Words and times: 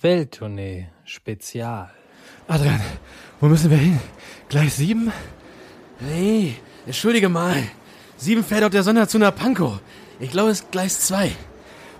Welttournee 0.00 0.88
Spezial. 1.04 1.90
Adrian, 2.48 2.80
wo 3.40 3.46
müssen 3.46 3.70
wir 3.70 3.78
hin? 3.78 3.98
Gleis 4.48 4.76
7? 4.76 5.10
Nee, 6.00 6.56
entschuldige 6.84 7.28
mal. 7.28 7.62
Sieben 8.16 8.44
fährt 8.44 8.64
auf 8.64 8.70
der 8.70 8.82
Sonderzug 8.82 9.20
nach 9.20 9.34
Pankow. 9.34 9.80
Ich 10.20 10.30
glaube, 10.30 10.50
es 10.50 10.60
ist 10.60 10.70
Gleis 10.70 11.00
2. 11.00 11.30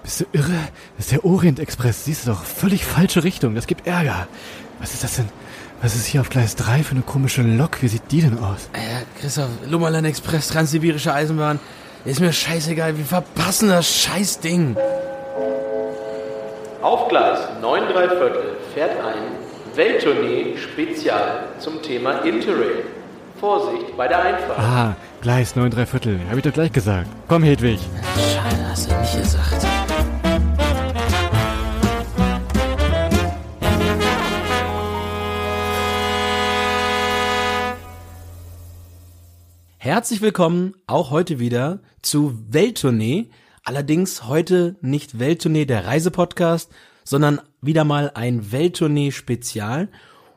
Bist 0.02 0.20
du 0.20 0.24
irre? 0.32 0.58
Das 0.96 1.06
ist 1.06 1.12
der 1.12 1.24
Orient 1.24 1.58
Express. 1.58 2.04
Siehst 2.04 2.26
du 2.26 2.30
doch, 2.30 2.44
völlig 2.44 2.84
falsche 2.84 3.24
Richtung. 3.24 3.54
Das 3.54 3.66
gibt 3.66 3.86
Ärger. 3.86 4.28
Was 4.78 4.94
ist 4.94 5.02
das 5.02 5.16
denn? 5.16 5.28
Was 5.82 5.94
ist 5.94 6.06
hier 6.06 6.20
auf 6.20 6.30
Gleis 6.30 6.54
3 6.56 6.82
für 6.82 6.92
eine 6.92 7.02
komische 7.02 7.42
Lok? 7.42 7.82
Wie 7.82 7.88
sieht 7.88 8.10
die 8.10 8.20
denn 8.20 8.38
aus? 8.38 8.68
Äh, 8.72 9.04
Christoph, 9.20 9.50
Lummerland 9.68 10.06
Express, 10.06 10.48
Transsibirische 10.48 11.12
Eisenbahn. 11.12 11.60
Ist 12.04 12.20
mir 12.20 12.32
scheißegal, 12.32 12.96
wir 12.96 13.04
verpassen 13.04 13.68
das 13.68 13.90
Scheißding. 13.90 14.76
Auf 16.86 17.08
Gleis 17.08 17.40
9 17.60 17.88
3 17.88 18.08
Viertel 18.10 18.56
fährt 18.72 18.92
ein 19.04 19.74
Welttournee 19.74 20.56
Spezial 20.56 21.48
zum 21.58 21.82
Thema 21.82 22.18
Interrail. 22.18 22.84
Vorsicht 23.40 23.96
bei 23.96 24.06
der 24.06 24.22
Einfahrt. 24.22 24.56
Ah, 24.56 24.96
Gleis 25.20 25.56
9 25.56 25.72
3 25.72 25.84
Viertel. 25.84 26.20
Hab 26.30 26.36
ich 26.36 26.44
doch 26.44 26.52
gleich 26.52 26.70
gesagt. 26.70 27.08
Komm, 27.26 27.42
Hedwig. 27.42 27.80
Scheiße, 28.14 28.68
hast 28.70 28.88
du 28.88 29.00
nicht 29.00 29.18
gesagt. 29.18 29.66
Herzlich 39.78 40.22
willkommen 40.22 40.74
auch 40.86 41.10
heute 41.10 41.40
wieder 41.40 41.80
zu 42.02 42.38
Welttournee. 42.48 43.28
Allerdings 43.68 44.28
heute 44.28 44.76
nicht 44.80 45.18
Welttournee 45.18 45.64
der 45.64 45.86
Reisepodcast, 45.86 46.70
sondern 47.06 47.40
wieder 47.62 47.84
mal 47.84 48.10
ein 48.14 48.52
Welttournee-Spezial. 48.52 49.88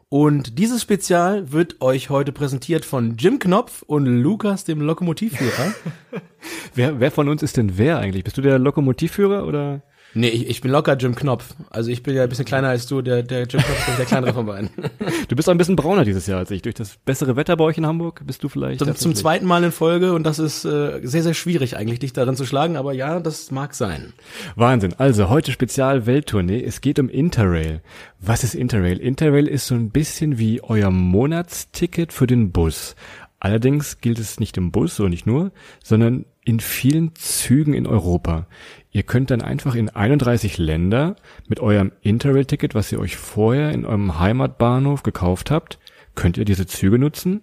Und 0.07 0.57
dieses 0.57 0.81
Spezial 0.81 1.51
wird 1.51 1.81
euch 1.81 2.09
heute 2.09 2.31
präsentiert 2.31 2.85
von 2.85 3.17
Jim 3.17 3.39
Knopf 3.39 3.81
und 3.81 4.05
Lukas, 4.05 4.63
dem 4.63 4.81
Lokomotivführer. 4.81 5.73
Wer, 6.73 6.99
wer 6.99 7.11
von 7.11 7.27
uns 7.27 7.43
ist 7.43 7.57
denn 7.57 7.77
wer 7.77 7.97
eigentlich? 7.97 8.23
Bist 8.23 8.37
du 8.37 8.41
der 8.41 8.59
Lokomotivführer 8.59 9.45
oder? 9.45 9.81
Nee, 10.13 10.29
ich, 10.29 10.49
ich 10.49 10.61
bin 10.61 10.71
locker 10.71 10.95
Jim 10.97 11.15
Knopf. 11.15 11.53
Also 11.69 11.91
ich 11.91 12.03
bin 12.03 12.15
ja 12.15 12.23
ein 12.23 12.29
bisschen 12.29 12.45
kleiner 12.45 12.69
als 12.69 12.87
du, 12.87 13.01
der, 13.01 13.23
der 13.23 13.41
Jim 13.41 13.61
Knopf 13.61 13.87
ist 13.87 13.97
der 13.97 14.05
kleinere 14.05 14.33
von 14.33 14.45
beiden. 14.45 14.69
Du 15.27 15.35
bist 15.35 15.47
auch 15.47 15.53
ein 15.53 15.57
bisschen 15.57 15.75
brauner 15.75 16.05
dieses 16.05 16.25
Jahr 16.25 16.39
als 16.39 16.49
ich. 16.49 16.63
Durch 16.63 16.75
das 16.75 16.97
bessere 17.05 17.35
Wetter 17.35 17.55
bei 17.55 17.63
euch 17.63 17.77
in 17.77 17.85
Hamburg 17.85 18.21
bist 18.25 18.43
du 18.43 18.49
vielleicht. 18.49 18.79
Zum, 18.79 18.95
zum 18.95 19.15
zweiten 19.15 19.45
Mal 19.45 19.63
in 19.63 19.71
Folge 19.71 20.13
und 20.13 20.23
das 20.23 20.39
ist 20.39 20.65
äh, 20.65 21.01
sehr, 21.03 21.21
sehr 21.21 21.33
schwierig 21.33 21.77
eigentlich, 21.77 21.99
dich 21.99 22.13
darin 22.13 22.35
zu 22.35 22.45
schlagen, 22.45 22.77
aber 22.77 22.93
ja, 22.93 23.19
das 23.19 23.51
mag 23.51 23.75
sein. 23.75 24.13
Wahnsinn. 24.55 24.95
Also 24.97 25.29
heute 25.29 25.51
Spezial 25.51 26.05
Welttournee. 26.05 26.63
Es 26.63 26.81
geht 26.81 26.99
um 26.99 27.09
Interrail. 27.09 27.81
Was 28.19 28.43
ist 28.43 28.55
Interrail? 28.55 28.97
Interrail 28.97 29.47
ist 29.47 29.67
so 29.67 29.75
ein 29.75 29.91
bisschen 29.91 30.39
wie 30.39 30.61
euer 30.61 30.89
Monatsticket 30.89 32.11
für 32.11 32.27
den 32.27 32.51
Bus. 32.51 32.95
Allerdings 33.39 34.01
gilt 34.01 34.19
es 34.19 34.39
nicht 34.39 34.57
im 34.57 34.71
Bus, 34.71 34.99
oder 34.99 35.09
nicht 35.09 35.25
nur, 35.25 35.51
sondern 35.81 36.25
in 36.49 36.59
vielen 36.59 37.13
Zügen 37.13 37.73
in 37.75 37.85
Europa. 37.85 38.47
Ihr 38.91 39.03
könnt 39.03 39.29
dann 39.29 39.41
einfach 39.41 39.75
in 39.75 39.89
31 39.89 40.57
Länder 40.57 41.15
mit 41.47 41.59
eurem 41.59 41.91
Interrail-Ticket, 42.01 42.73
was 42.73 42.91
ihr 42.91 42.99
euch 42.99 43.17
vorher 43.17 43.71
in 43.71 43.85
eurem 43.85 44.19
Heimatbahnhof 44.19 45.03
gekauft 45.03 45.51
habt, 45.51 45.77
könnt 46.15 46.37
ihr 46.37 46.45
diese 46.45 46.65
Züge 46.65 46.97
nutzen 46.97 47.41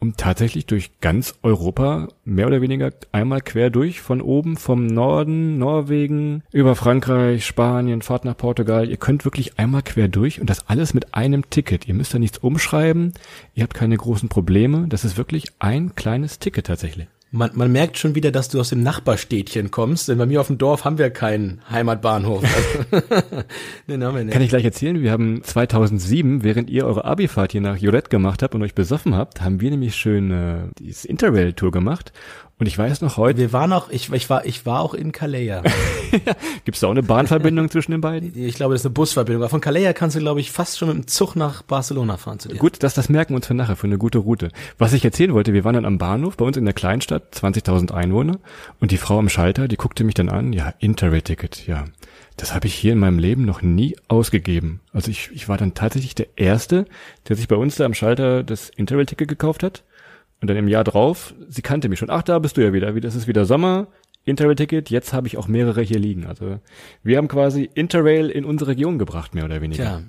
um 0.00 0.16
tatsächlich 0.16 0.64
durch 0.64 0.98
ganz 1.00 1.34
Europa 1.42 2.08
mehr 2.24 2.46
oder 2.46 2.62
weniger 2.62 2.90
einmal 3.12 3.42
quer 3.42 3.68
durch, 3.68 4.00
von 4.00 4.22
oben, 4.22 4.56
vom 4.56 4.86
Norden, 4.86 5.58
Norwegen, 5.58 6.42
über 6.52 6.74
Frankreich, 6.74 7.44
Spanien, 7.44 8.00
fahrt 8.00 8.24
nach 8.24 8.36
Portugal. 8.36 8.88
Ihr 8.88 8.96
könnt 8.96 9.26
wirklich 9.26 9.58
einmal 9.58 9.82
quer 9.82 10.08
durch 10.08 10.40
und 10.40 10.48
das 10.48 10.68
alles 10.68 10.94
mit 10.94 11.14
einem 11.14 11.50
Ticket. 11.50 11.86
Ihr 11.86 11.94
müsst 11.94 12.14
da 12.14 12.18
nichts 12.18 12.38
umschreiben, 12.38 13.12
ihr 13.54 13.62
habt 13.62 13.74
keine 13.74 13.96
großen 13.96 14.30
Probleme. 14.30 14.86
Das 14.88 15.04
ist 15.04 15.18
wirklich 15.18 15.48
ein 15.58 15.94
kleines 15.94 16.38
Ticket 16.38 16.66
tatsächlich. 16.66 17.08
Man, 17.32 17.50
man 17.54 17.70
merkt 17.70 17.96
schon 17.96 18.16
wieder, 18.16 18.32
dass 18.32 18.48
du 18.48 18.58
aus 18.58 18.70
dem 18.70 18.82
Nachbarstädtchen 18.82 19.70
kommst, 19.70 20.08
denn 20.08 20.18
bei 20.18 20.26
mir 20.26 20.40
auf 20.40 20.48
dem 20.48 20.58
Dorf 20.58 20.84
haben 20.84 20.98
wir 20.98 21.10
keinen 21.10 21.60
Heimatbahnhof. 21.70 22.42
Also, 22.42 23.06
Den 23.88 24.02
haben 24.02 24.16
wir 24.16 24.24
nicht. 24.24 24.32
Kann 24.32 24.42
ich 24.42 24.48
gleich 24.48 24.64
erzählen, 24.64 25.00
wir 25.00 25.12
haben 25.12 25.40
2007, 25.44 26.42
während 26.42 26.68
ihr 26.70 26.86
eure 26.86 27.04
Abifahrt 27.04 27.52
hier 27.52 27.60
nach 27.60 27.76
Joret 27.76 28.10
gemacht 28.10 28.42
habt 28.42 28.56
und 28.56 28.62
euch 28.62 28.74
besoffen 28.74 29.14
habt, 29.14 29.42
haben 29.42 29.60
wir 29.60 29.70
nämlich 29.70 29.94
schön 29.94 30.32
äh, 30.32 30.56
dieses 30.80 31.04
Interrail-Tour 31.04 31.70
gemacht. 31.70 32.12
Und 32.60 32.66
ich 32.66 32.76
weiß 32.76 33.00
noch 33.00 33.16
heute, 33.16 33.38
wir 33.38 33.54
waren 33.54 33.72
auch, 33.72 33.88
ich, 33.88 34.12
ich 34.12 34.28
war, 34.28 34.44
ich 34.44 34.66
war 34.66 34.80
auch 34.80 34.92
in 34.92 35.12
Calais. 35.12 35.46
ja. 35.46 35.62
gibt's 36.66 36.80
da 36.80 36.88
auch 36.88 36.90
eine 36.90 37.02
Bahnverbindung 37.02 37.70
zwischen 37.70 37.92
den 37.92 38.02
beiden? 38.02 38.38
Ich 38.38 38.54
glaube, 38.54 38.74
das 38.74 38.82
ist 38.82 38.86
eine 38.86 38.92
Busverbindung. 38.92 39.42
Aber 39.42 39.48
von 39.48 39.62
Calais 39.62 39.94
kannst 39.94 40.14
du, 40.14 40.20
glaube 40.20 40.40
ich, 40.40 40.52
fast 40.52 40.78
schon 40.78 40.88
mit 40.88 40.96
dem 40.98 41.06
Zug 41.06 41.36
nach 41.36 41.62
Barcelona 41.62 42.18
fahren 42.18 42.38
zu 42.38 42.50
dir. 42.50 42.58
Gut, 42.58 42.82
das, 42.82 42.92
das 42.92 43.08
merken 43.08 43.32
wir 43.32 43.36
uns 43.36 43.46
für 43.46 43.54
nachher, 43.54 43.76
für 43.76 43.86
eine 43.86 43.96
gute 43.96 44.18
Route. 44.18 44.50
Was 44.76 44.92
ich 44.92 45.02
erzählen 45.02 45.32
wollte, 45.32 45.54
wir 45.54 45.64
waren 45.64 45.72
dann 45.72 45.86
am 45.86 45.96
Bahnhof, 45.96 46.36
bei 46.36 46.44
uns 46.44 46.58
in 46.58 46.66
der 46.66 46.74
Kleinstadt, 46.74 47.34
20.000 47.34 47.92
Einwohner, 47.92 48.38
und 48.78 48.90
die 48.90 48.98
Frau 48.98 49.18
am 49.18 49.30
Schalter, 49.30 49.66
die 49.66 49.76
guckte 49.76 50.04
mich 50.04 50.14
dann 50.14 50.28
an, 50.28 50.52
ja, 50.52 50.74
Interrail-Ticket, 50.80 51.66
ja. 51.66 51.86
Das 52.36 52.54
habe 52.54 52.66
ich 52.66 52.74
hier 52.74 52.92
in 52.92 52.98
meinem 52.98 53.18
Leben 53.18 53.46
noch 53.46 53.62
nie 53.62 53.96
ausgegeben. 54.08 54.80
Also 54.92 55.10
ich, 55.10 55.30
ich 55.32 55.48
war 55.48 55.56
dann 55.56 55.72
tatsächlich 55.72 56.14
der 56.14 56.26
Erste, 56.36 56.84
der 57.28 57.36
sich 57.36 57.48
bei 57.48 57.56
uns 57.56 57.76
da 57.76 57.86
am 57.86 57.94
Schalter 57.94 58.42
das 58.42 58.68
Interrail-Ticket 58.68 59.28
gekauft 59.28 59.62
hat. 59.62 59.82
Und 60.40 60.48
dann 60.48 60.56
im 60.56 60.68
Jahr 60.68 60.84
drauf, 60.84 61.34
sie 61.48 61.62
kannte 61.62 61.88
mich 61.88 61.98
schon, 61.98 62.10
ach, 62.10 62.22
da 62.22 62.38
bist 62.38 62.56
du 62.56 62.62
ja 62.62 62.72
wieder, 62.72 62.94
es 62.96 63.14
ist 63.14 63.28
wieder 63.28 63.44
Sommer, 63.44 63.88
Interrail-Ticket, 64.24 64.90
jetzt 64.90 65.12
habe 65.12 65.26
ich 65.26 65.36
auch 65.36 65.48
mehrere 65.48 65.82
hier 65.82 65.98
liegen. 65.98 66.26
Also 66.26 66.60
wir 67.02 67.16
haben 67.18 67.28
quasi 67.28 67.68
Interrail 67.74 68.30
in 68.30 68.44
unsere 68.44 68.70
Region 68.70 68.98
gebracht, 68.98 69.34
mehr 69.34 69.44
oder 69.44 69.60
weniger. 69.60 69.84
Tja, 69.84 70.02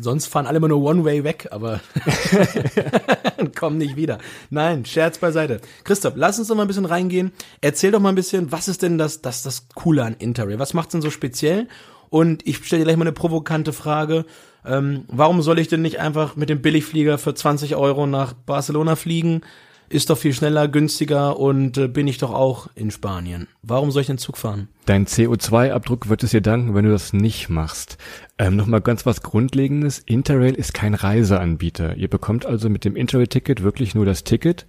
sonst 0.00 0.26
fahren 0.26 0.46
alle 0.46 0.58
immer 0.58 0.68
nur 0.68 0.82
One-Way 0.82 1.24
weg, 1.24 1.48
aber 1.50 1.80
und 3.38 3.56
kommen 3.56 3.78
nicht 3.78 3.96
wieder. 3.96 4.18
Nein, 4.50 4.84
Scherz 4.84 5.18
beiseite. 5.18 5.60
Christoph, 5.84 6.14
lass 6.16 6.38
uns 6.38 6.48
doch 6.48 6.56
mal 6.56 6.62
ein 6.62 6.68
bisschen 6.68 6.84
reingehen. 6.84 7.32
Erzähl 7.60 7.90
doch 7.90 8.00
mal 8.00 8.10
ein 8.10 8.14
bisschen, 8.14 8.52
was 8.52 8.68
ist 8.68 8.82
denn 8.82 8.98
das, 8.98 9.22
das, 9.22 9.42
das 9.42 9.68
Coole 9.74 10.04
an 10.04 10.16
Interrail? 10.18 10.58
Was 10.58 10.74
macht's 10.74 10.92
denn 10.92 11.02
so 11.02 11.10
speziell? 11.10 11.68
Und 12.10 12.46
ich 12.46 12.64
stelle 12.64 12.80
dir 12.80 12.86
gleich 12.86 12.96
mal 12.96 13.04
eine 13.04 13.12
provokante 13.12 13.72
Frage. 13.72 14.24
Ähm, 14.64 15.04
warum 15.08 15.42
soll 15.42 15.58
ich 15.58 15.68
denn 15.68 15.82
nicht 15.82 16.00
einfach 16.00 16.36
mit 16.36 16.48
dem 16.48 16.62
Billigflieger 16.62 17.18
für 17.18 17.34
20 17.34 17.76
Euro 17.76 18.06
nach 18.06 18.32
Barcelona 18.32 18.96
fliegen? 18.96 19.42
Ist 19.90 20.10
doch 20.10 20.18
viel 20.18 20.34
schneller, 20.34 20.68
günstiger 20.68 21.38
und 21.38 21.78
äh, 21.78 21.88
bin 21.88 22.06
ich 22.06 22.18
doch 22.18 22.32
auch 22.32 22.68
in 22.74 22.90
Spanien. 22.90 23.48
Warum 23.62 23.90
soll 23.90 24.02
ich 24.02 24.06
den 24.08 24.18
Zug 24.18 24.36
fahren? 24.36 24.68
Dein 24.84 25.06
CO2-Abdruck 25.06 26.08
wird 26.08 26.22
es 26.22 26.32
dir 26.32 26.42
danken, 26.42 26.74
wenn 26.74 26.84
du 26.84 26.90
das 26.90 27.14
nicht 27.14 27.48
machst. 27.48 27.96
Ähm, 28.38 28.56
Nochmal 28.56 28.82
ganz 28.82 29.06
was 29.06 29.22
Grundlegendes. 29.22 30.00
Interrail 30.00 30.54
ist 30.54 30.74
kein 30.74 30.94
Reiseanbieter. 30.94 31.96
Ihr 31.96 32.08
bekommt 32.08 32.44
also 32.44 32.68
mit 32.68 32.84
dem 32.84 32.96
Interrail-Ticket 32.96 33.62
wirklich 33.62 33.94
nur 33.94 34.04
das 34.04 34.24
Ticket 34.24 34.66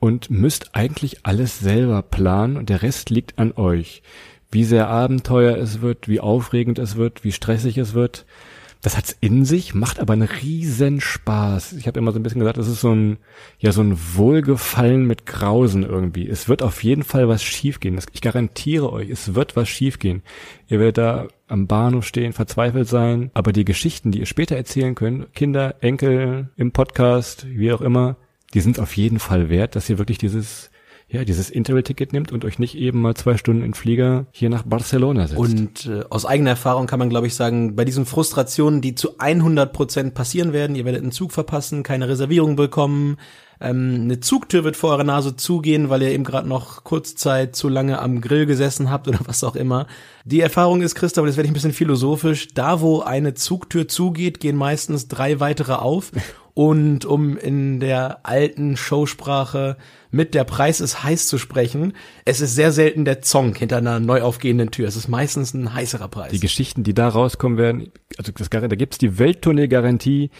und 0.00 0.30
müsst 0.30 0.74
eigentlich 0.74 1.24
alles 1.24 1.58
selber 1.58 2.02
planen 2.02 2.56
und 2.56 2.68
der 2.68 2.82
Rest 2.82 3.08
liegt 3.10 3.38
an 3.38 3.52
euch. 3.52 4.02
Wie 4.50 4.64
sehr 4.64 4.88
Abenteuer 4.88 5.56
es 5.56 5.80
wird, 5.80 6.08
wie 6.08 6.20
aufregend 6.20 6.78
es 6.78 6.96
wird, 6.96 7.24
wie 7.24 7.32
stressig 7.32 7.78
es 7.78 7.94
wird. 7.94 8.26
Das 8.80 8.96
hat's 8.96 9.16
in 9.20 9.44
sich, 9.44 9.74
macht 9.74 9.98
aber 9.98 10.12
einen 10.12 10.28
riesen 10.28 11.00
Spaß. 11.00 11.72
Ich 11.72 11.88
habe 11.88 11.98
immer 11.98 12.12
so 12.12 12.20
ein 12.20 12.22
bisschen 12.22 12.38
gesagt, 12.38 12.58
das 12.58 12.68
ist 12.68 12.80
so 12.80 12.94
ein, 12.94 13.18
ja, 13.58 13.72
so 13.72 13.80
ein 13.82 13.98
Wohlgefallen 14.14 15.04
mit 15.04 15.26
Grausen 15.26 15.82
irgendwie. 15.82 16.28
Es 16.28 16.48
wird 16.48 16.62
auf 16.62 16.84
jeden 16.84 17.02
Fall 17.02 17.26
was 17.28 17.42
schiefgehen. 17.42 17.98
Ich 18.12 18.20
garantiere 18.20 18.92
euch, 18.92 19.10
es 19.10 19.34
wird 19.34 19.56
was 19.56 19.68
schiefgehen. 19.68 20.22
Ihr 20.68 20.78
werdet 20.78 20.98
da 20.98 21.28
am 21.48 21.66
Bahnhof 21.66 22.06
stehen, 22.06 22.32
verzweifelt 22.32 22.88
sein, 22.88 23.30
aber 23.34 23.52
die 23.52 23.64
Geschichten, 23.64 24.12
die 24.12 24.20
ihr 24.20 24.26
später 24.26 24.54
erzählen 24.54 24.94
könnt, 24.94 25.34
Kinder, 25.34 25.74
Enkel, 25.80 26.50
im 26.56 26.70
Podcast, 26.70 27.46
wie 27.48 27.72
auch 27.72 27.80
immer, 27.80 28.16
die 28.54 28.60
sind 28.60 28.78
auf 28.78 28.96
jeden 28.96 29.18
Fall 29.18 29.48
wert, 29.48 29.74
dass 29.74 29.90
ihr 29.90 29.98
wirklich 29.98 30.18
dieses, 30.18 30.70
ja, 31.10 31.24
dieses 31.24 31.48
Interrail-Ticket 31.48 32.12
nimmt 32.12 32.32
und 32.32 32.44
euch 32.44 32.58
nicht 32.58 32.76
eben 32.76 33.00
mal 33.00 33.14
zwei 33.14 33.38
Stunden 33.38 33.62
in 33.62 33.72
Flieger 33.72 34.26
hier 34.30 34.50
nach 34.50 34.64
Barcelona 34.64 35.26
setzt. 35.26 35.40
Und 35.40 35.86
äh, 35.86 36.04
aus 36.10 36.26
eigener 36.26 36.50
Erfahrung 36.50 36.86
kann 36.86 36.98
man, 36.98 37.08
glaube 37.08 37.26
ich, 37.26 37.34
sagen, 37.34 37.74
bei 37.76 37.86
diesen 37.86 38.04
Frustrationen, 38.04 38.82
die 38.82 38.94
zu 38.94 39.18
100 39.18 39.72
Prozent 39.72 40.12
passieren 40.12 40.52
werden, 40.52 40.76
ihr 40.76 40.84
werdet 40.84 41.02
einen 41.02 41.12
Zug 41.12 41.32
verpassen, 41.32 41.82
keine 41.82 42.08
Reservierung 42.08 42.56
bekommen, 42.56 43.16
ähm, 43.60 44.02
eine 44.02 44.20
Zugtür 44.20 44.64
wird 44.64 44.76
vor 44.76 44.90
eurer 44.90 45.04
Nase 45.04 45.36
zugehen, 45.36 45.90
weil 45.90 46.02
ihr 46.02 46.10
eben 46.10 46.24
gerade 46.24 46.48
noch 46.48 46.84
Kurzzeit 46.84 47.56
zu 47.56 47.68
lange 47.68 48.00
am 48.00 48.20
Grill 48.20 48.46
gesessen 48.46 48.90
habt 48.90 49.08
oder 49.08 49.18
was 49.24 49.42
auch 49.42 49.56
immer. 49.56 49.86
Die 50.24 50.40
Erfahrung 50.40 50.82
ist, 50.82 50.94
Christoph, 50.94 51.26
das 51.26 51.36
werde 51.36 51.46
ich 51.46 51.50
ein 51.50 51.54
bisschen 51.54 51.72
philosophisch, 51.72 52.48
da 52.54 52.80
wo 52.80 53.00
eine 53.00 53.34
Zugtür 53.34 53.88
zugeht, 53.88 54.40
gehen 54.40 54.56
meistens 54.56 55.08
drei 55.08 55.40
weitere 55.40 55.74
auf. 55.74 56.12
Und 56.54 57.04
um 57.04 57.36
in 57.36 57.78
der 57.78 58.26
alten 58.26 58.76
Showsprache 58.76 59.76
mit 60.10 60.34
der 60.34 60.42
Preis 60.42 60.80
ist 60.80 61.04
heiß 61.04 61.28
zu 61.28 61.38
sprechen, 61.38 61.92
es 62.24 62.40
ist 62.40 62.56
sehr 62.56 62.72
selten 62.72 63.04
der 63.04 63.22
Zong 63.22 63.54
hinter 63.54 63.76
einer 63.76 64.00
neu 64.00 64.22
aufgehenden 64.22 64.72
Tür. 64.72 64.88
Es 64.88 64.96
ist 64.96 65.06
meistens 65.06 65.54
ein 65.54 65.72
heißerer 65.72 66.08
Preis. 66.08 66.32
Die 66.32 66.40
Geschichten, 66.40 66.82
die 66.82 66.94
da 66.94 67.06
rauskommen 67.10 67.58
werden, 67.58 67.92
also 68.16 68.32
das, 68.32 68.50
da 68.50 68.66
gibt's 68.66 68.98
die 68.98 69.20
Welttournee-Garantie, 69.20 70.30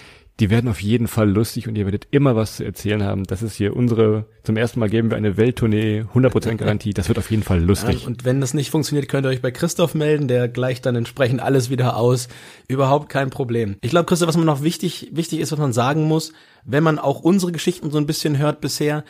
die 0.40 0.50
werden 0.50 0.68
auf 0.68 0.80
jeden 0.80 1.08
Fall 1.08 1.28
lustig 1.28 1.66
und 1.66 1.76
ihr 1.76 1.84
werdet 1.84 2.06
immer 2.12 2.36
was 2.36 2.56
zu 2.56 2.64
erzählen 2.64 3.02
haben. 3.02 3.24
Das 3.24 3.42
ist 3.42 3.56
hier 3.56 3.74
unsere, 3.74 4.26
zum 4.44 4.56
ersten 4.56 4.78
Mal 4.78 4.88
geben 4.88 5.10
wir 5.10 5.16
eine 5.16 5.36
Welttournee, 5.36 6.04
100% 6.14 6.54
Garantie. 6.56 6.94
Das 6.94 7.08
wird 7.08 7.18
auf 7.18 7.30
jeden 7.30 7.42
Fall 7.42 7.60
lustig. 7.60 8.02
Ja, 8.02 8.06
und 8.06 8.24
wenn 8.24 8.40
das 8.40 8.54
nicht 8.54 8.70
funktioniert, 8.70 9.08
könnt 9.08 9.26
ihr 9.26 9.30
euch 9.30 9.42
bei 9.42 9.50
Christoph 9.50 9.94
melden, 9.94 10.28
der 10.28 10.48
gleicht 10.48 10.86
dann 10.86 10.94
entsprechend 10.94 11.40
alles 11.40 11.70
wieder 11.70 11.96
aus. 11.96 12.28
Überhaupt 12.68 13.08
kein 13.08 13.30
Problem. 13.30 13.76
Ich 13.80 13.90
glaube, 13.90 14.06
Christoph, 14.06 14.28
was 14.28 14.36
man 14.36 14.46
noch 14.46 14.62
wichtig, 14.62 15.10
wichtig 15.12 15.40
ist, 15.40 15.50
was 15.50 15.58
man 15.58 15.72
sagen 15.72 16.04
muss, 16.04 16.32
wenn 16.64 16.84
man 16.84 17.00
auch 17.00 17.20
unsere 17.20 17.50
Geschichten 17.50 17.90
so 17.90 17.98
ein 17.98 18.06
bisschen 18.06 18.38
hört 18.38 18.60
bisher, 18.60 19.04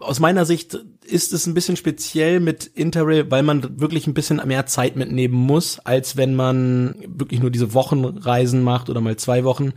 aus 0.00 0.20
meiner 0.20 0.44
Sicht 0.44 0.78
ist 1.04 1.32
es 1.32 1.46
ein 1.46 1.54
bisschen 1.54 1.76
speziell 1.76 2.40
mit 2.40 2.66
Interrail, 2.66 3.30
weil 3.30 3.42
man 3.42 3.80
wirklich 3.80 4.06
ein 4.06 4.14
bisschen 4.14 4.40
mehr 4.46 4.66
Zeit 4.66 4.96
mitnehmen 4.96 5.34
muss, 5.34 5.78
als 5.78 6.16
wenn 6.16 6.34
man 6.34 6.96
wirklich 7.06 7.40
nur 7.40 7.50
diese 7.50 7.72
Wochenreisen 7.72 8.62
macht 8.62 8.90
oder 8.90 9.00
mal 9.00 9.16
zwei 9.16 9.44
Wochen. 9.44 9.72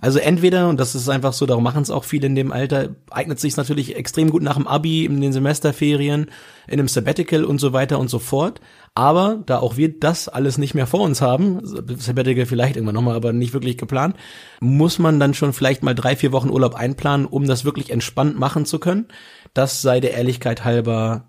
Also 0.00 0.18
entweder, 0.18 0.68
und 0.68 0.80
das 0.80 0.94
ist 0.94 1.08
einfach 1.08 1.32
so, 1.32 1.46
darum 1.46 1.62
machen 1.62 1.82
es 1.82 1.90
auch 1.90 2.04
viele 2.04 2.26
in 2.26 2.34
dem 2.34 2.52
Alter, 2.52 2.90
eignet 3.10 3.38
sich 3.38 3.56
natürlich 3.56 3.96
extrem 3.96 4.30
gut 4.30 4.42
nach 4.42 4.56
dem 4.56 4.66
Abi, 4.66 5.04
in 5.04 5.20
den 5.20 5.32
Semesterferien, 5.32 6.30
in 6.66 6.78
einem 6.78 6.88
Sabbatical 6.88 7.44
und 7.44 7.58
so 7.58 7.72
weiter 7.72 7.98
und 7.98 8.08
so 8.08 8.18
fort. 8.18 8.60
Aber 8.94 9.42
da 9.46 9.58
auch 9.58 9.76
wir 9.76 9.98
das 10.00 10.28
alles 10.28 10.58
nicht 10.58 10.74
mehr 10.74 10.86
vor 10.86 11.00
uns 11.00 11.20
haben, 11.20 11.60
Sabbatical 11.64 12.46
vielleicht 12.46 12.76
irgendwann 12.76 12.94
nochmal, 12.94 13.16
aber 13.16 13.32
nicht 13.32 13.52
wirklich 13.52 13.78
geplant, 13.78 14.16
muss 14.60 14.98
man 14.98 15.20
dann 15.20 15.34
schon 15.34 15.52
vielleicht 15.52 15.82
mal 15.82 15.94
drei, 15.94 16.16
vier 16.16 16.32
Wochen 16.32 16.50
Urlaub 16.50 16.74
einplanen, 16.74 17.26
um 17.26 17.46
das 17.46 17.64
wirklich 17.64 17.90
entspannt 17.90 18.38
machen 18.38 18.64
zu 18.66 18.78
können. 18.78 19.08
Das 19.54 19.82
sei 19.82 20.00
der 20.00 20.14
Ehrlichkeit 20.14 20.64
halber 20.64 21.28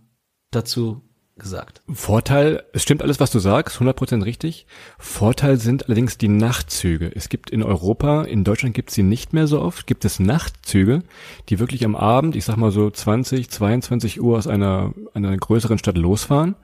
dazu 0.51 1.10
gesagt. 1.37 1.81
Vorteil, 1.91 2.63
es 2.73 2.83
stimmt 2.83 3.01
alles, 3.01 3.19
was 3.19 3.31
du 3.31 3.39
sagst, 3.39 3.77
100% 3.79 4.25
richtig. 4.25 4.65
Vorteil 4.99 5.57
sind 5.57 5.85
allerdings 5.85 6.17
die 6.17 6.27
Nachtzüge. 6.27 7.11
Es 7.13 7.29
gibt 7.29 7.49
in 7.49 7.63
Europa, 7.63 8.23
in 8.23 8.43
Deutschland 8.43 8.75
gibt 8.75 8.89
es 8.89 8.95
sie 8.95 9.03
nicht 9.03 9.33
mehr 9.33 9.47
so 9.47 9.61
oft, 9.61 9.87
gibt 9.87 10.05
es 10.05 10.19
Nachtzüge, 10.19 11.03
die 11.49 11.59
wirklich 11.59 11.85
am 11.85 11.95
Abend, 11.95 12.35
ich 12.35 12.45
sag 12.45 12.57
mal 12.57 12.71
so 12.71 12.89
20, 12.89 13.49
22 13.49 14.21
Uhr 14.21 14.37
aus 14.37 14.47
einer, 14.47 14.93
einer 15.13 15.35
größeren 15.35 15.77
Stadt 15.77 15.97
losfahren 15.97 16.55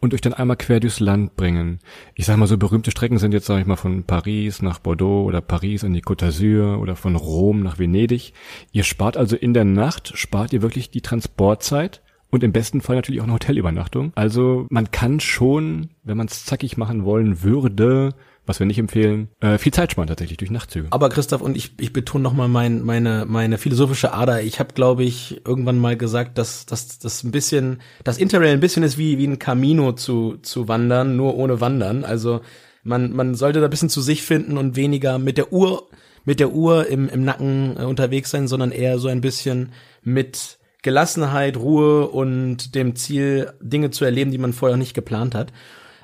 und 0.00 0.14
euch 0.14 0.20
dann 0.20 0.34
einmal 0.34 0.56
quer 0.56 0.80
durchs 0.80 1.00
Land 1.00 1.36
bringen. 1.36 1.78
Ich 2.14 2.26
sag 2.26 2.36
mal 2.36 2.46
so 2.46 2.56
berühmte 2.56 2.90
Strecken 2.90 3.18
sind 3.18 3.32
jetzt, 3.32 3.46
sag 3.46 3.60
ich 3.60 3.66
mal, 3.66 3.76
von 3.76 4.04
Paris 4.04 4.62
nach 4.62 4.78
Bordeaux 4.78 5.24
oder 5.24 5.40
Paris 5.40 5.84
an 5.84 5.92
die 5.92 6.02
Côte 6.02 6.26
d'Azur 6.26 6.78
oder 6.78 6.96
von 6.96 7.16
Rom 7.16 7.62
nach 7.62 7.78
Venedig. 7.78 8.32
Ihr 8.72 8.84
spart 8.84 9.16
also 9.16 9.36
in 9.36 9.54
der 9.54 9.64
Nacht, 9.64 10.12
spart 10.16 10.52
ihr 10.52 10.62
wirklich 10.62 10.90
die 10.90 11.02
Transportzeit 11.02 12.02
und 12.30 12.44
im 12.44 12.52
besten 12.52 12.80
Fall 12.80 12.96
natürlich 12.96 13.20
auch 13.20 13.24
eine 13.24 13.34
Hotelübernachtung. 13.34 14.12
Also 14.14 14.66
man 14.70 14.90
kann 14.90 15.20
schon, 15.20 15.90
wenn 16.02 16.16
man 16.16 16.26
es 16.26 16.44
zackig 16.44 16.76
machen 16.76 17.04
wollen 17.04 17.42
würde, 17.42 18.14
was 18.46 18.58
wir 18.58 18.66
nicht 18.66 18.78
empfehlen, 18.78 19.28
äh, 19.40 19.58
viel 19.58 19.72
Zeit 19.72 19.92
sparen 19.92 20.08
tatsächlich 20.08 20.38
durch 20.38 20.50
Nachtzüge. 20.50 20.88
Aber 20.90 21.08
Christoph, 21.08 21.40
und 21.40 21.56
ich, 21.56 21.72
ich 21.78 21.92
betone 21.92 22.22
nochmal 22.22 22.48
mein, 22.48 22.82
meine, 22.82 23.24
meine 23.28 23.58
philosophische 23.58 24.12
Ader. 24.12 24.42
Ich 24.42 24.58
habe, 24.58 24.74
glaube 24.74 25.04
ich, 25.04 25.40
irgendwann 25.46 25.78
mal 25.78 25.96
gesagt, 25.96 26.38
dass 26.38 26.66
dass 26.66 26.98
das 26.98 27.22
ein 27.22 27.30
bisschen, 27.30 27.80
das 28.02 28.18
Interrail 28.18 28.52
ein 28.52 28.60
bisschen 28.60 28.82
ist 28.82 28.98
wie, 28.98 29.18
wie 29.18 29.26
ein 29.26 29.38
Camino 29.38 29.92
zu, 29.92 30.38
zu 30.42 30.68
wandern, 30.68 31.16
nur 31.16 31.36
ohne 31.36 31.60
Wandern. 31.60 32.04
Also 32.04 32.40
man, 32.82 33.12
man 33.12 33.34
sollte 33.34 33.60
da 33.60 33.66
ein 33.66 33.70
bisschen 33.70 33.88
zu 33.88 34.00
sich 34.00 34.22
finden 34.22 34.56
und 34.56 34.74
weniger 34.74 35.18
mit 35.18 35.36
der 35.36 35.52
Uhr, 35.52 35.88
mit 36.24 36.40
der 36.40 36.52
Uhr 36.52 36.86
im, 36.88 37.08
im 37.08 37.24
Nacken 37.24 37.76
äh, 37.78 37.84
unterwegs 37.84 38.30
sein, 38.30 38.48
sondern 38.48 38.72
eher 38.72 38.98
so 38.98 39.08
ein 39.08 39.20
bisschen 39.20 39.72
mit 40.02 40.58
Gelassenheit, 40.82 41.56
Ruhe 41.56 42.08
und 42.08 42.74
dem 42.74 42.96
Ziel, 42.96 43.52
Dinge 43.60 43.90
zu 43.90 44.04
erleben, 44.04 44.30
die 44.30 44.38
man 44.38 44.52
vorher 44.52 44.76
nicht 44.76 44.94
geplant 44.94 45.34
hat. 45.34 45.52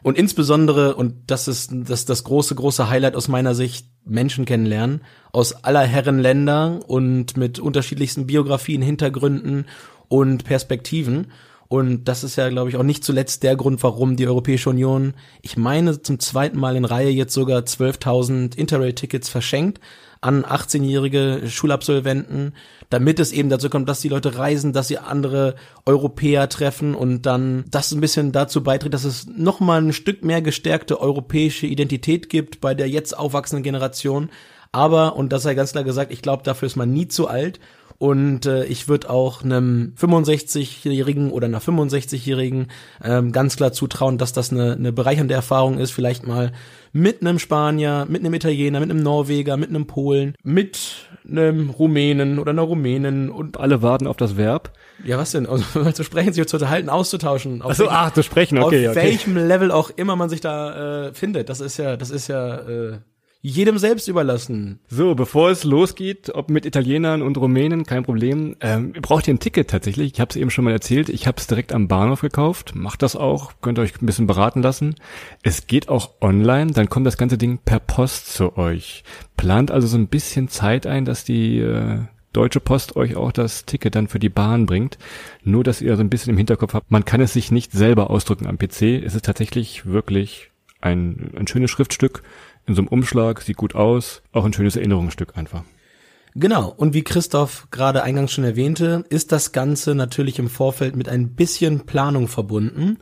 Und 0.02 0.16
insbesondere, 0.16 0.94
und 0.94 1.14
das 1.26 1.48
ist 1.48 1.70
das, 1.72 2.04
das 2.04 2.24
große, 2.24 2.54
große 2.54 2.88
Highlight 2.88 3.16
aus 3.16 3.28
meiner 3.28 3.54
Sicht, 3.54 3.88
Menschen 4.04 4.44
kennenlernen 4.44 5.00
aus 5.32 5.64
aller 5.64 5.82
Herren 5.82 6.20
Länder 6.20 6.80
und 6.86 7.36
mit 7.36 7.58
unterschiedlichsten 7.58 8.26
Biografien, 8.26 8.82
Hintergründen 8.82 9.66
und 10.08 10.44
Perspektiven. 10.44 11.32
Und 11.68 12.04
das 12.04 12.22
ist 12.22 12.36
ja, 12.36 12.48
glaube 12.48 12.70
ich, 12.70 12.76
auch 12.76 12.82
nicht 12.82 13.04
zuletzt 13.04 13.42
der 13.42 13.56
Grund, 13.56 13.82
warum 13.82 14.16
die 14.16 14.26
Europäische 14.26 14.70
Union, 14.70 15.14
ich 15.42 15.56
meine, 15.56 16.00
zum 16.00 16.20
zweiten 16.20 16.58
Mal 16.58 16.76
in 16.76 16.84
Reihe 16.84 17.10
jetzt 17.10 17.34
sogar 17.34 17.62
12.000 17.62 18.56
Interrail-Tickets 18.56 19.28
verschenkt 19.28 19.80
an 20.20 20.44
18-jährige 20.44 21.42
Schulabsolventen, 21.46 22.54
damit 22.90 23.20
es 23.20 23.32
eben 23.32 23.48
dazu 23.48 23.68
kommt, 23.68 23.88
dass 23.88 24.00
die 24.00 24.08
Leute 24.08 24.38
reisen, 24.38 24.72
dass 24.72 24.88
sie 24.88 24.98
andere 24.98 25.56
Europäer 25.84 26.48
treffen 26.48 26.94
und 26.94 27.26
dann 27.26 27.64
das 27.70 27.92
ein 27.92 28.00
bisschen 28.00 28.32
dazu 28.32 28.62
beiträgt, 28.62 28.94
dass 28.94 29.04
es 29.04 29.26
nochmal 29.26 29.82
ein 29.82 29.92
Stück 29.92 30.24
mehr 30.24 30.42
gestärkte 30.42 31.00
europäische 31.00 31.66
Identität 31.66 32.28
gibt 32.28 32.60
bei 32.60 32.74
der 32.74 32.88
jetzt 32.88 33.16
aufwachsenden 33.16 33.62
Generation. 33.62 34.30
Aber, 34.72 35.16
und 35.16 35.32
das 35.32 35.42
sei 35.42 35.54
ganz 35.54 35.72
klar 35.72 35.84
gesagt, 35.84 36.12
ich 36.12 36.22
glaube, 36.22 36.42
dafür 36.42 36.66
ist 36.66 36.76
man 36.76 36.92
nie 36.92 37.08
zu 37.08 37.28
alt. 37.28 37.60
Und 37.98 38.46
äh, 38.46 38.64
ich 38.64 38.88
würde 38.88 39.10
auch 39.10 39.42
einem 39.42 39.94
65-Jährigen 39.98 41.30
oder 41.30 41.46
einer 41.46 41.60
65-Jährigen 41.60 42.68
ähm, 43.02 43.32
ganz 43.32 43.56
klar 43.56 43.72
zutrauen, 43.72 44.18
dass 44.18 44.32
das 44.32 44.52
eine, 44.52 44.72
eine 44.72 44.92
bereichernde 44.92 45.34
Erfahrung 45.34 45.78
ist, 45.78 45.92
vielleicht 45.92 46.26
mal 46.26 46.52
mit 46.92 47.20
einem 47.20 47.38
Spanier, 47.38 48.06
mit 48.08 48.22
einem 48.22 48.34
Italiener, 48.34 48.80
mit 48.80 48.90
einem 48.90 49.02
Norweger, 49.02 49.56
mit 49.56 49.70
einem 49.70 49.86
Polen, 49.86 50.34
mit 50.42 51.08
einem 51.28 51.70
Rumänen 51.70 52.38
oder 52.38 52.50
einer 52.50 52.62
Rumänin 52.62 53.30
und 53.30 53.58
alle 53.58 53.82
warten 53.82 54.06
auf 54.06 54.16
das 54.16 54.36
Verb. 54.36 54.72
Ja, 55.04 55.18
was 55.18 55.32
denn? 55.32 55.46
Also, 55.46 55.90
zu 55.92 56.04
sprechen, 56.04 56.32
sich 56.32 56.46
zu 56.46 56.56
unterhalten, 56.56 56.88
auszutauschen. 56.88 57.62
Auf 57.62 57.72
Achso, 57.72 57.88
ach, 57.88 58.12
zu 58.12 58.22
sprechen, 58.22 58.58
okay. 58.58 58.88
Auf 58.88 58.96
okay. 58.96 59.06
welchem 59.06 59.36
Level 59.36 59.70
auch 59.70 59.90
immer 59.94 60.16
man 60.16 60.28
sich 60.28 60.40
da 60.40 61.08
äh, 61.08 61.14
findet. 61.14 61.48
Das 61.48 61.60
ist 61.60 61.76
ja, 61.76 61.96
das 61.96 62.10
ist 62.10 62.28
ja 62.28 62.56
äh, 62.56 62.98
jedem 63.46 63.78
selbst 63.78 64.08
überlassen. 64.08 64.80
So, 64.88 65.14
bevor 65.14 65.50
es 65.50 65.62
losgeht, 65.62 66.34
ob 66.34 66.50
mit 66.50 66.66
Italienern 66.66 67.22
und 67.22 67.38
Rumänen, 67.38 67.84
kein 67.84 68.02
Problem. 68.02 68.56
Ähm, 68.60 68.92
braucht 68.92 69.28
ihr 69.28 69.34
ein 69.34 69.38
Ticket 69.38 69.70
tatsächlich? 69.70 70.12
Ich 70.14 70.20
habe 70.20 70.30
es 70.30 70.36
eben 70.36 70.50
schon 70.50 70.64
mal 70.64 70.72
erzählt. 70.72 71.08
Ich 71.08 71.28
habe 71.28 71.38
es 71.38 71.46
direkt 71.46 71.72
am 71.72 71.86
Bahnhof 71.86 72.22
gekauft. 72.22 72.74
Macht 72.74 73.02
das 73.02 73.14
auch. 73.14 73.52
Könnt 73.60 73.78
ihr 73.78 73.82
euch 73.82 74.02
ein 74.02 74.06
bisschen 74.06 74.26
beraten 74.26 74.62
lassen. 74.62 74.96
Es 75.44 75.68
geht 75.68 75.88
auch 75.88 76.10
online. 76.20 76.72
Dann 76.72 76.88
kommt 76.88 77.06
das 77.06 77.18
ganze 77.18 77.38
Ding 77.38 77.58
per 77.64 77.78
Post 77.78 78.32
zu 78.32 78.56
euch. 78.58 79.04
Plant 79.36 79.70
also 79.70 79.86
so 79.86 79.96
ein 79.96 80.08
bisschen 80.08 80.48
Zeit 80.48 80.84
ein, 80.84 81.04
dass 81.04 81.22
die 81.22 81.60
äh, 81.60 82.00
Deutsche 82.32 82.58
Post 82.58 82.96
euch 82.96 83.14
auch 83.14 83.30
das 83.30 83.64
Ticket 83.64 83.94
dann 83.94 84.08
für 84.08 84.18
die 84.18 84.28
Bahn 84.28 84.66
bringt. 84.66 84.98
Nur, 85.44 85.62
dass 85.62 85.80
ihr 85.80 85.94
so 85.94 86.02
ein 86.02 86.10
bisschen 86.10 86.32
im 86.32 86.36
Hinterkopf 86.36 86.74
habt, 86.74 86.90
man 86.90 87.04
kann 87.04 87.20
es 87.20 87.32
sich 87.32 87.52
nicht 87.52 87.70
selber 87.70 88.10
ausdrücken 88.10 88.48
am 88.48 88.58
PC. 88.58 89.04
Es 89.04 89.14
ist 89.14 89.24
tatsächlich 89.24 89.86
wirklich 89.86 90.50
ein, 90.80 91.30
ein 91.36 91.46
schönes 91.46 91.70
Schriftstück 91.70 92.22
in 92.66 92.74
so 92.74 92.82
einem 92.82 92.88
Umschlag, 92.88 93.40
sieht 93.40 93.56
gut 93.56 93.74
aus, 93.74 94.22
auch 94.32 94.44
ein 94.44 94.52
schönes 94.52 94.76
Erinnerungsstück 94.76 95.36
einfach. 95.36 95.62
Genau, 96.34 96.72
und 96.76 96.92
wie 96.92 97.02
Christoph 97.02 97.68
gerade 97.70 98.02
eingangs 98.02 98.32
schon 98.32 98.44
erwähnte, 98.44 99.04
ist 99.08 99.32
das 99.32 99.52
Ganze 99.52 99.94
natürlich 99.94 100.38
im 100.38 100.50
Vorfeld 100.50 100.94
mit 100.94 101.08
ein 101.08 101.34
bisschen 101.34 101.86
Planung 101.86 102.28
verbunden. 102.28 102.98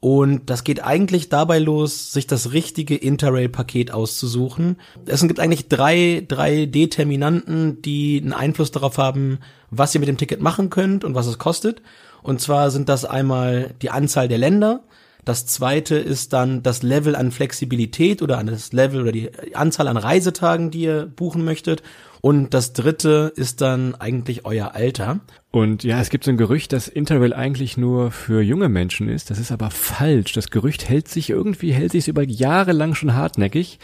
Und 0.00 0.48
das 0.48 0.64
geht 0.64 0.82
eigentlich 0.82 1.28
dabei 1.28 1.58
los, 1.58 2.12
sich 2.12 2.26
das 2.26 2.52
richtige 2.52 2.94
Interrail-Paket 2.94 3.90
auszusuchen. 3.90 4.76
Es 5.06 5.20
gibt 5.26 5.40
eigentlich 5.40 5.68
drei, 5.68 6.24
drei 6.26 6.66
Determinanten, 6.66 7.82
die 7.82 8.20
einen 8.22 8.32
Einfluss 8.32 8.70
darauf 8.70 8.96
haben, 8.96 9.40
was 9.70 9.94
ihr 9.94 10.00
mit 10.00 10.08
dem 10.08 10.16
Ticket 10.16 10.40
machen 10.40 10.70
könnt 10.70 11.04
und 11.04 11.14
was 11.14 11.26
es 11.26 11.38
kostet. 11.38 11.82
Und 12.22 12.40
zwar 12.40 12.70
sind 12.70 12.88
das 12.88 13.04
einmal 13.04 13.74
die 13.82 13.90
Anzahl 13.90 14.28
der 14.28 14.38
Länder, 14.38 14.84
das 15.28 15.44
zweite 15.44 15.96
ist 15.96 16.32
dann 16.32 16.62
das 16.62 16.82
Level 16.82 17.14
an 17.14 17.30
Flexibilität 17.32 18.22
oder 18.22 18.38
an 18.38 18.46
das 18.46 18.72
Level 18.72 19.02
oder 19.02 19.12
die 19.12 19.30
Anzahl 19.54 19.86
an 19.86 19.98
Reisetagen, 19.98 20.70
die 20.70 20.80
ihr 20.82 21.04
buchen 21.04 21.44
möchtet. 21.44 21.82
Und 22.20 22.54
das 22.54 22.72
dritte 22.72 23.32
ist 23.36 23.60
dann 23.60 23.94
eigentlich 23.94 24.44
euer 24.44 24.74
Alter. 24.74 25.20
Und 25.50 25.84
ja, 25.84 26.00
es 26.00 26.10
gibt 26.10 26.24
so 26.24 26.30
ein 26.30 26.36
Gerücht, 26.36 26.72
dass 26.72 26.88
Interrail 26.88 27.32
eigentlich 27.32 27.76
nur 27.76 28.10
für 28.10 28.40
junge 28.40 28.68
Menschen 28.68 29.08
ist. 29.08 29.30
Das 29.30 29.38
ist 29.38 29.52
aber 29.52 29.70
falsch. 29.70 30.32
Das 30.32 30.50
Gerücht 30.50 30.88
hält 30.88 31.08
sich 31.08 31.30
irgendwie, 31.30 31.72
hält 31.72 31.92
sich 31.92 32.08
über 32.08 32.24
Jahre 32.24 32.72
lang 32.72 32.94
schon 32.94 33.14
hartnäckig. 33.14 33.78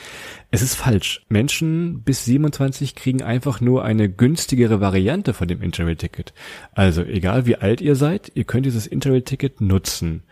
Es 0.50 0.62
ist 0.62 0.74
falsch. 0.74 1.24
Menschen 1.28 2.02
bis 2.02 2.24
27 2.24 2.94
kriegen 2.96 3.22
einfach 3.22 3.60
nur 3.60 3.84
eine 3.84 4.08
günstigere 4.08 4.80
Variante 4.80 5.34
von 5.34 5.46
dem 5.46 5.62
Interrail-Ticket. 5.62 6.32
Also 6.72 7.02
egal 7.02 7.46
wie 7.46 7.56
alt 7.56 7.80
ihr 7.80 7.96
seid, 7.96 8.32
ihr 8.34 8.44
könnt 8.44 8.66
dieses 8.66 8.86
Interrail-Ticket 8.86 9.60
nutzen 9.60 10.22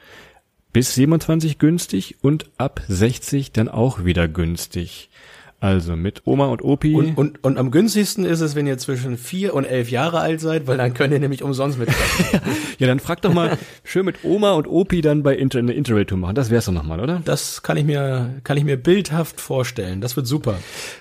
bis 0.72 0.94
27 0.94 1.58
günstig 1.58 2.16
und 2.22 2.50
ab 2.58 2.80
60 2.88 3.52
dann 3.52 3.68
auch 3.68 4.04
wieder 4.04 4.28
günstig. 4.28 5.10
Also 5.62 5.94
mit 5.94 6.22
Oma 6.24 6.46
und 6.46 6.64
Opi. 6.64 6.92
Und, 6.96 7.16
und, 7.16 7.44
und 7.44 7.56
am 7.56 7.70
günstigsten 7.70 8.24
ist 8.24 8.40
es, 8.40 8.56
wenn 8.56 8.66
ihr 8.66 8.78
zwischen 8.78 9.16
vier 9.16 9.54
und 9.54 9.64
elf 9.64 9.92
Jahre 9.92 10.18
alt 10.18 10.40
seid, 10.40 10.66
weil 10.66 10.76
dann 10.76 10.92
könnt 10.92 11.12
ihr 11.12 11.20
nämlich 11.20 11.44
umsonst 11.44 11.78
mitfahren. 11.78 12.42
ja, 12.80 12.88
dann 12.88 12.98
frag 12.98 13.22
doch 13.22 13.32
mal 13.32 13.56
schön 13.84 14.04
mit 14.04 14.24
Oma 14.24 14.54
und 14.54 14.66
Opi 14.66 15.02
dann 15.02 15.22
bei 15.22 15.36
Inter 15.36 15.60
eine 15.60 15.72
Interrail-Tour 15.72 16.18
machen. 16.18 16.34
Das 16.34 16.50
wär's 16.50 16.64
doch 16.64 16.72
nochmal, 16.72 16.98
oder? 16.98 17.22
Das 17.24 17.62
kann 17.62 17.76
ich 17.76 17.84
mir, 17.84 18.40
kann 18.42 18.56
ich 18.56 18.64
mir 18.64 18.76
bildhaft 18.76 19.40
vorstellen. 19.40 20.00
Das 20.00 20.16
wird 20.16 20.26
super. 20.26 20.58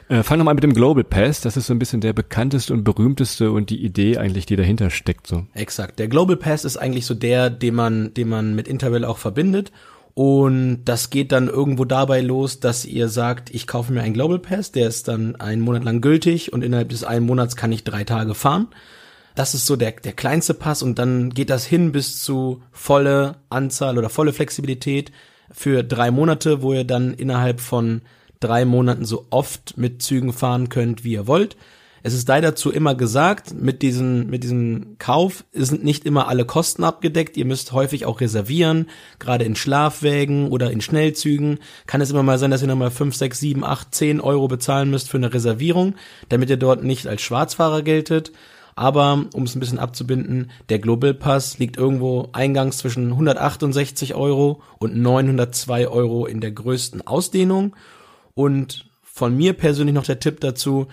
Äh, 0.10 0.22
fang 0.22 0.38
doch 0.38 0.46
mal 0.46 0.54
mit 0.54 0.64
dem 0.64 0.76
Global 0.76 1.04
Pass. 1.04 1.42
Das 1.42 1.58
ist 1.58 1.66
so 1.66 1.74
ein 1.74 1.80
bisschen 1.80 2.00
der 2.00 2.14
bekannteste 2.14 2.72
und 2.72 2.84
berühmteste 2.84 3.50
und 3.52 3.72
die 3.72 3.84
Idee 3.84 4.20
eigentlich, 4.20 4.46
die 4.46 4.58
dahinter 4.58 4.92
steckt, 4.92 5.26
so. 5.26 5.48
Exakt. 5.56 5.98
Der 5.98 6.08
Global 6.08 6.36
Pass 6.36 6.66
ist 6.66 6.78
eigentlich 6.78 7.08
so 7.08 7.16
der, 7.16 7.50
den 7.50 7.74
man, 7.74 8.14
den 8.14 8.30
man 8.30 8.54
mit 8.54 8.68
Interrail 8.68 9.06
auch 9.06 9.18
verbindet. 9.18 9.72
Und 10.14 10.84
das 10.86 11.10
geht 11.10 11.32
dann 11.32 11.48
irgendwo 11.48 11.86
dabei 11.86 12.22
los, 12.22 12.60
dass 12.60 12.86
ihr 12.86 13.08
sagt, 13.08 13.50
ich 13.54 13.66
kaufe 13.66 13.94
mir 13.94 14.02
einen 14.02 14.14
Global 14.14 14.40
Pass, 14.40 14.72
der 14.72 14.88
ist 14.88 15.08
dann 15.08 15.38
einen 15.38 15.62
Monat 15.62 15.84
lang 15.84 16.02
gültig 16.02 16.52
und 16.52 16.64
innerhalb 16.64 16.90
des 16.90 17.04
einen 17.04 17.26
Monats 17.26 17.56
kann 17.56 17.72
ich 17.72 17.84
drei 17.84 18.04
Tage 18.04 18.36
fahren. 18.36 18.68
Das 19.36 19.54
ist 19.54 19.66
so 19.66 19.78
der, 19.78 19.92
der 19.92 20.12
kleinste 20.12 20.54
Pass 20.54 20.84
und 20.84 21.00
dann 21.00 21.30
geht 21.30 21.50
das 21.50 21.66
hin 21.66 21.94
bis 21.94 22.22
zu 22.22 22.62
volle 22.72 23.38
Anzahl 23.50 23.98
oder 23.98 24.10
volle 24.10 24.34
Flexibilität 24.34 25.12
für 25.52 25.84
drei 25.84 26.12
Monate, 26.12 26.62
wo 26.62 26.74
ihr 26.74 26.84
dann 26.84 27.14
innerhalb 27.14 27.62
von 27.62 28.02
drei 28.42 28.66
Monaten 28.66 29.06
so 29.06 29.28
oft 29.30 29.78
mit 29.78 30.02
Zügen 30.02 30.34
fahren 30.34 30.68
könnt, 30.68 31.06
wie 31.06 31.14
ihr 31.14 31.28
wollt. 31.28 31.56
Es 32.04 32.14
ist 32.14 32.28
leider 32.28 32.50
dazu 32.50 32.72
immer 32.72 32.96
gesagt, 32.96 33.54
mit 33.54 33.82
diesem, 33.82 34.28
mit 34.28 34.44
diesem 34.44 34.98
Kauf 34.98 35.44
sind 35.54 35.84
nicht 35.84 36.06
immer 36.06 36.28
alle 36.28 36.46
Kosten 36.46 36.84
abgedeckt. 36.84 37.38
Ihr 37.38 37.46
müsst 37.46 37.72
häufig 37.74 38.06
auch 38.06 38.22
reservieren, 38.22 38.88
gerade 39.20 39.46
in 39.46 39.56
Schlafwägen 39.56 40.50
oder 40.50 40.72
in 40.72 40.82
Schnellzügen. 40.82 41.60
Kann 41.86 42.02
es 42.02 42.10
immer 42.10 42.24
mal 42.24 42.40
sein, 42.40 42.52
dass 42.52 42.62
ihr 42.62 42.68
nochmal 42.68 42.92
5, 42.92 43.16
6, 43.16 43.40
7, 43.40 43.64
8, 43.64 43.94
10 43.94 44.22
Euro 44.22 44.48
bezahlen 44.48 44.90
müsst 44.90 45.10
für 45.10 45.18
eine 45.18 45.34
Reservierung, 45.34 45.96
damit 46.30 46.50
ihr 46.50 46.58
dort 46.58 46.84
nicht 46.84 47.06
als 47.08 47.22
Schwarzfahrer 47.22 47.84
geltet. 47.84 48.32
Aber 48.76 49.26
um 49.34 49.44
es 49.44 49.56
ein 49.56 49.60
bisschen 49.60 49.80
abzubinden, 49.80 50.50
der 50.70 50.80
Global 50.80 51.14
Pass 51.14 51.60
liegt 51.60 51.78
irgendwo 51.78 52.30
eingangs 52.32 52.80
zwischen 52.80 53.12
168 53.12 54.16
Euro 54.16 54.64
und 54.80 54.96
902 54.96 55.88
Euro 55.88 56.26
in 56.26 56.42
der 56.42 56.52
größten 56.52 57.06
Ausdehnung. 57.06 57.76
Und 58.34 58.90
von 59.04 59.36
mir 59.36 59.54
persönlich 59.54 59.94
noch 59.94 60.06
der 60.06 60.20
Tipp 60.20 60.40
dazu, 60.40 60.88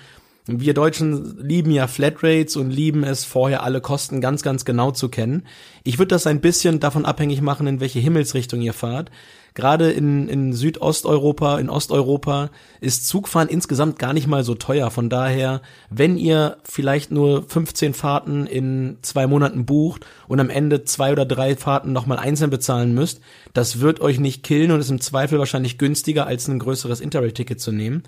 wir 0.48 0.72
Deutschen 0.72 1.38
lieben 1.38 1.70
ja 1.70 1.86
Flatrates 1.86 2.56
und 2.56 2.70
lieben 2.70 3.04
es, 3.04 3.24
vorher 3.24 3.62
alle 3.62 3.82
Kosten 3.82 4.22
ganz, 4.22 4.42
ganz 4.42 4.64
genau 4.64 4.90
zu 4.90 5.10
kennen. 5.10 5.44
Ich 5.84 5.98
würde 5.98 6.08
das 6.08 6.26
ein 6.26 6.40
bisschen 6.40 6.80
davon 6.80 7.04
abhängig 7.04 7.42
machen, 7.42 7.66
in 7.66 7.80
welche 7.80 7.98
Himmelsrichtung 7.98 8.62
ihr 8.62 8.72
fahrt. 8.72 9.10
Gerade 9.58 9.90
in, 9.90 10.28
in 10.28 10.52
Südosteuropa, 10.52 11.58
in 11.58 11.68
Osteuropa 11.68 12.50
ist 12.80 13.08
Zugfahren 13.08 13.48
insgesamt 13.48 13.98
gar 13.98 14.12
nicht 14.12 14.28
mal 14.28 14.44
so 14.44 14.54
teuer. 14.54 14.90
Von 14.90 15.10
daher, 15.10 15.62
wenn 15.90 16.16
ihr 16.16 16.58
vielleicht 16.62 17.10
nur 17.10 17.42
15 17.42 17.92
Fahrten 17.92 18.46
in 18.46 18.98
zwei 19.02 19.26
Monaten 19.26 19.66
bucht 19.66 20.06
und 20.28 20.38
am 20.38 20.48
Ende 20.48 20.84
zwei 20.84 21.12
oder 21.12 21.26
drei 21.26 21.56
Fahrten 21.56 21.92
nochmal 21.92 22.18
einzeln 22.18 22.50
bezahlen 22.50 22.94
müsst, 22.94 23.20
das 23.52 23.80
wird 23.80 24.00
euch 24.00 24.20
nicht 24.20 24.44
killen 24.44 24.70
und 24.70 24.80
ist 24.80 24.90
im 24.90 25.00
Zweifel 25.00 25.38
wahrscheinlich 25.40 25.76
günstiger, 25.76 26.26
als 26.26 26.46
ein 26.48 26.60
größeres 26.60 27.00
Interrail-Ticket 27.00 27.60
zu 27.60 27.72
nehmen. 27.72 28.04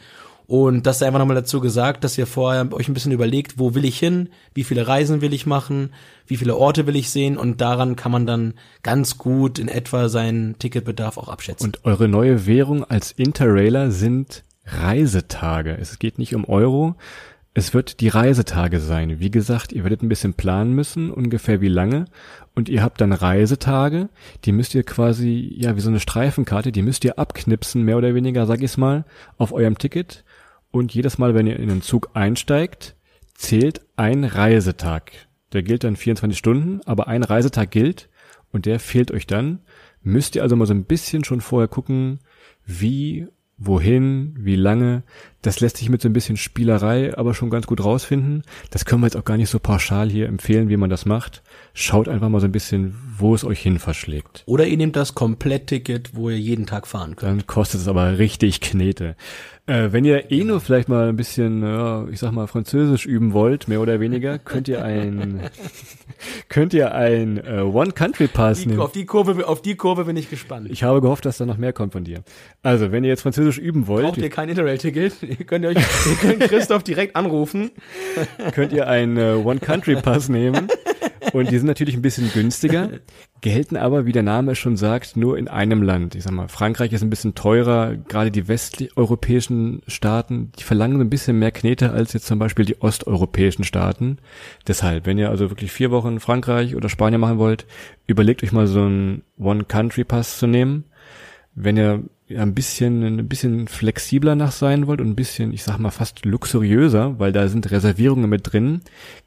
Und 0.50 0.84
das 0.84 1.00
einfach 1.00 1.20
nochmal 1.20 1.36
dazu 1.36 1.60
gesagt, 1.60 2.02
dass 2.02 2.18
ihr 2.18 2.26
vorher 2.26 2.72
euch 2.72 2.88
ein 2.88 2.92
bisschen 2.92 3.12
überlegt, 3.12 3.60
wo 3.60 3.76
will 3.76 3.84
ich 3.84 4.00
hin, 4.00 4.30
wie 4.52 4.64
viele 4.64 4.88
Reisen 4.88 5.20
will 5.20 5.32
ich 5.32 5.46
machen, 5.46 5.90
wie 6.26 6.36
viele 6.36 6.56
Orte 6.56 6.88
will 6.88 6.96
ich 6.96 7.10
sehen 7.10 7.36
und 7.36 7.60
daran 7.60 7.94
kann 7.94 8.10
man 8.10 8.26
dann 8.26 8.54
ganz 8.82 9.16
gut 9.16 9.60
in 9.60 9.68
etwa 9.68 10.08
seinen 10.08 10.58
Ticketbedarf 10.58 11.18
auch 11.18 11.28
abschätzen. 11.28 11.66
Und 11.66 11.84
eure 11.84 12.08
neue 12.08 12.46
Währung 12.46 12.82
als 12.82 13.12
Interrailer 13.12 13.92
sind 13.92 14.42
Reisetage. 14.64 15.78
Es 15.80 16.00
geht 16.00 16.18
nicht 16.18 16.34
um 16.34 16.44
Euro, 16.44 16.96
es 17.54 17.72
wird 17.72 18.00
die 18.00 18.08
Reisetage 18.08 18.80
sein. 18.80 19.20
Wie 19.20 19.30
gesagt, 19.30 19.70
ihr 19.70 19.84
werdet 19.84 20.02
ein 20.02 20.08
bisschen 20.08 20.34
planen 20.34 20.74
müssen, 20.74 21.12
ungefähr 21.12 21.60
wie 21.60 21.68
lange. 21.68 22.06
Und 22.56 22.68
ihr 22.68 22.82
habt 22.82 23.00
dann 23.00 23.12
Reisetage, 23.12 24.08
die 24.44 24.50
müsst 24.50 24.74
ihr 24.74 24.82
quasi, 24.82 25.54
ja, 25.56 25.76
wie 25.76 25.80
so 25.80 25.90
eine 25.90 26.00
Streifenkarte, 26.00 26.72
die 26.72 26.82
müsst 26.82 27.04
ihr 27.04 27.20
abknipsen, 27.20 27.84
mehr 27.84 27.98
oder 27.98 28.16
weniger, 28.16 28.46
sag 28.46 28.62
ich's 28.62 28.76
mal, 28.76 29.04
auf 29.38 29.52
eurem 29.52 29.78
Ticket. 29.78 30.24
Und 30.70 30.94
jedes 30.94 31.18
Mal, 31.18 31.34
wenn 31.34 31.46
ihr 31.46 31.58
in 31.58 31.68
den 31.68 31.82
Zug 31.82 32.10
einsteigt, 32.14 32.94
zählt 33.34 33.80
ein 33.96 34.24
Reisetag. 34.24 35.12
Der 35.52 35.62
gilt 35.62 35.84
dann 35.84 35.96
24 35.96 36.38
Stunden, 36.38 36.80
aber 36.86 37.08
ein 37.08 37.24
Reisetag 37.24 37.70
gilt 37.70 38.08
und 38.52 38.66
der 38.66 38.78
fehlt 38.78 39.10
euch 39.10 39.26
dann. 39.26 39.60
Müsst 40.02 40.36
ihr 40.36 40.42
also 40.42 40.56
mal 40.56 40.66
so 40.66 40.74
ein 40.74 40.84
bisschen 40.84 41.24
schon 41.24 41.40
vorher 41.40 41.68
gucken, 41.68 42.20
wie, 42.64 43.26
wohin, 43.60 44.34
wie 44.38 44.56
lange. 44.56 45.02
Das 45.42 45.60
lässt 45.60 45.76
sich 45.78 45.88
mit 45.88 46.02
so 46.02 46.08
ein 46.08 46.12
bisschen 46.12 46.36
Spielerei 46.36 47.16
aber 47.16 47.32
schon 47.34 47.48
ganz 47.48 47.66
gut 47.66 47.82
rausfinden. 47.82 48.42
Das 48.70 48.84
können 48.84 49.00
wir 49.02 49.06
jetzt 49.06 49.16
auch 49.16 49.24
gar 49.24 49.36
nicht 49.36 49.48
so 49.48 49.58
pauschal 49.58 50.10
hier 50.10 50.26
empfehlen, 50.26 50.68
wie 50.68 50.76
man 50.76 50.90
das 50.90 51.06
macht. 51.06 51.42
Schaut 51.72 52.08
einfach 52.08 52.28
mal 52.28 52.40
so 52.40 52.46
ein 52.46 52.52
bisschen, 52.52 52.94
wo 53.16 53.34
es 53.34 53.44
euch 53.44 53.60
hin 53.60 53.78
verschlägt. 53.78 54.42
Oder 54.46 54.66
ihr 54.66 54.76
nehmt 54.76 54.96
das 54.96 55.14
Komplettticket, 55.14 56.14
wo 56.14 56.28
ihr 56.30 56.38
jeden 56.38 56.66
Tag 56.66 56.86
fahren 56.86 57.16
könnt. 57.16 57.40
Dann 57.40 57.46
kostet 57.46 57.80
es 57.80 57.88
aber 57.88 58.18
richtig 58.18 58.60
Knete. 58.60 59.14
Äh, 59.66 59.92
wenn 59.92 60.04
ihr 60.04 60.30
eh 60.30 60.44
nur 60.44 60.60
vielleicht 60.60 60.88
mal 60.88 61.08
ein 61.08 61.16
bisschen, 61.16 61.62
ja, 61.62 62.06
ich 62.08 62.18
sag 62.18 62.32
mal, 62.32 62.46
Französisch 62.46 63.06
üben 63.06 63.32
wollt, 63.32 63.68
mehr 63.68 63.80
oder 63.80 64.00
weniger, 64.00 64.38
könnt 64.38 64.68
ihr 64.68 64.84
ein, 64.84 65.42
könnt 66.48 66.74
ihr 66.74 66.94
ein 66.94 67.38
äh, 67.38 67.60
One 67.60 67.92
Country 67.92 68.26
Pass 68.26 68.60
Die, 68.60 68.68
nehmen. 68.68 68.80
auf 68.80 68.92
die 68.92 69.06
Kurve, 69.06 69.46
auf 69.46 69.62
die 69.62 69.76
Kurve 69.76 70.04
bin 70.06 70.16
ich 70.16 70.28
gespannt. 70.28 70.68
Ich 70.70 70.82
habe 70.82 71.00
gehofft, 71.00 71.24
dass 71.24 71.38
da 71.38 71.46
noch 71.46 71.56
mehr 71.56 71.72
kommt 71.72 71.92
von 71.92 72.04
dir. 72.04 72.22
Also, 72.62 72.92
wenn 72.92 73.04
ihr 73.04 73.10
jetzt 73.10 73.22
Französisch 73.22 73.49
üben 73.58 73.86
wollt, 73.86 74.04
Braucht 74.04 74.18
ihr 74.18 74.30
kein 74.30 74.48
Interrail-Ticket? 74.48 75.22
Ihr 75.22 75.46
könnt 75.46 75.64
euch, 75.66 75.76
ihr 75.76 76.16
könnt 76.20 76.40
Christoph 76.40 76.82
direkt 76.82 77.16
anrufen. 77.16 77.70
könnt 78.54 78.72
ihr 78.72 78.88
einen 78.88 79.16
äh, 79.16 79.32
One 79.34 79.60
Country 79.60 79.96
Pass 79.96 80.28
nehmen. 80.28 80.68
Und 81.32 81.50
die 81.50 81.58
sind 81.58 81.66
natürlich 81.66 81.94
ein 81.94 82.02
bisschen 82.02 82.30
günstiger, 82.32 82.90
gelten 83.40 83.76
aber, 83.76 84.06
wie 84.06 84.12
der 84.12 84.22
Name 84.22 84.52
es 84.52 84.58
schon 84.58 84.76
sagt, 84.76 85.16
nur 85.16 85.38
in 85.38 85.48
einem 85.48 85.82
Land. 85.82 86.14
Ich 86.14 86.24
sag 86.24 86.32
mal, 86.32 86.48
Frankreich 86.48 86.92
ist 86.92 87.02
ein 87.02 87.10
bisschen 87.10 87.34
teurer, 87.34 87.94
gerade 87.96 88.30
die 88.30 88.48
westeuropäischen 88.48 89.82
Staaten, 89.86 90.52
die 90.58 90.64
verlangen 90.64 91.00
ein 91.00 91.10
bisschen 91.10 91.38
mehr 91.38 91.52
Knete 91.52 91.90
als 91.90 92.12
jetzt 92.12 92.26
zum 92.26 92.38
Beispiel 92.38 92.64
die 92.64 92.80
osteuropäischen 92.80 93.64
Staaten. 93.64 94.18
Deshalb, 94.66 95.06
wenn 95.06 95.18
ihr 95.18 95.30
also 95.30 95.50
wirklich 95.50 95.72
vier 95.72 95.90
Wochen 95.90 96.20
Frankreich 96.20 96.74
oder 96.74 96.88
Spanien 96.88 97.20
machen 97.20 97.38
wollt, 97.38 97.66
überlegt 98.06 98.42
euch 98.42 98.52
mal 98.52 98.66
so 98.66 98.80
einen 98.80 99.22
One-Country-Pass 99.38 100.38
zu 100.38 100.46
nehmen. 100.46 100.84
Wenn 101.54 101.76
ihr 101.76 102.02
ein 102.36 102.54
bisschen, 102.54 103.02
ein 103.02 103.28
bisschen 103.28 103.68
flexibler 103.68 104.34
nach 104.34 104.52
sein 104.52 104.86
wollt 104.86 105.00
und 105.00 105.08
ein 105.08 105.16
bisschen, 105.16 105.52
ich 105.52 105.62
sag 105.62 105.78
mal, 105.78 105.90
fast 105.90 106.24
luxuriöser, 106.24 107.18
weil 107.18 107.32
da 107.32 107.48
sind 107.48 107.70
Reservierungen 107.70 108.30
mit 108.30 108.52
drin, 108.52 108.80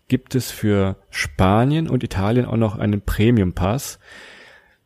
gibt 0.08 0.36
es 0.36 0.52
für 0.52 0.98
Spanien 1.10 1.90
und 1.90 2.04
Italien 2.04 2.46
auch 2.46 2.58
noch 2.58 2.78
einen 2.78 3.02
Premium 3.02 3.54
Pass. 3.54 4.00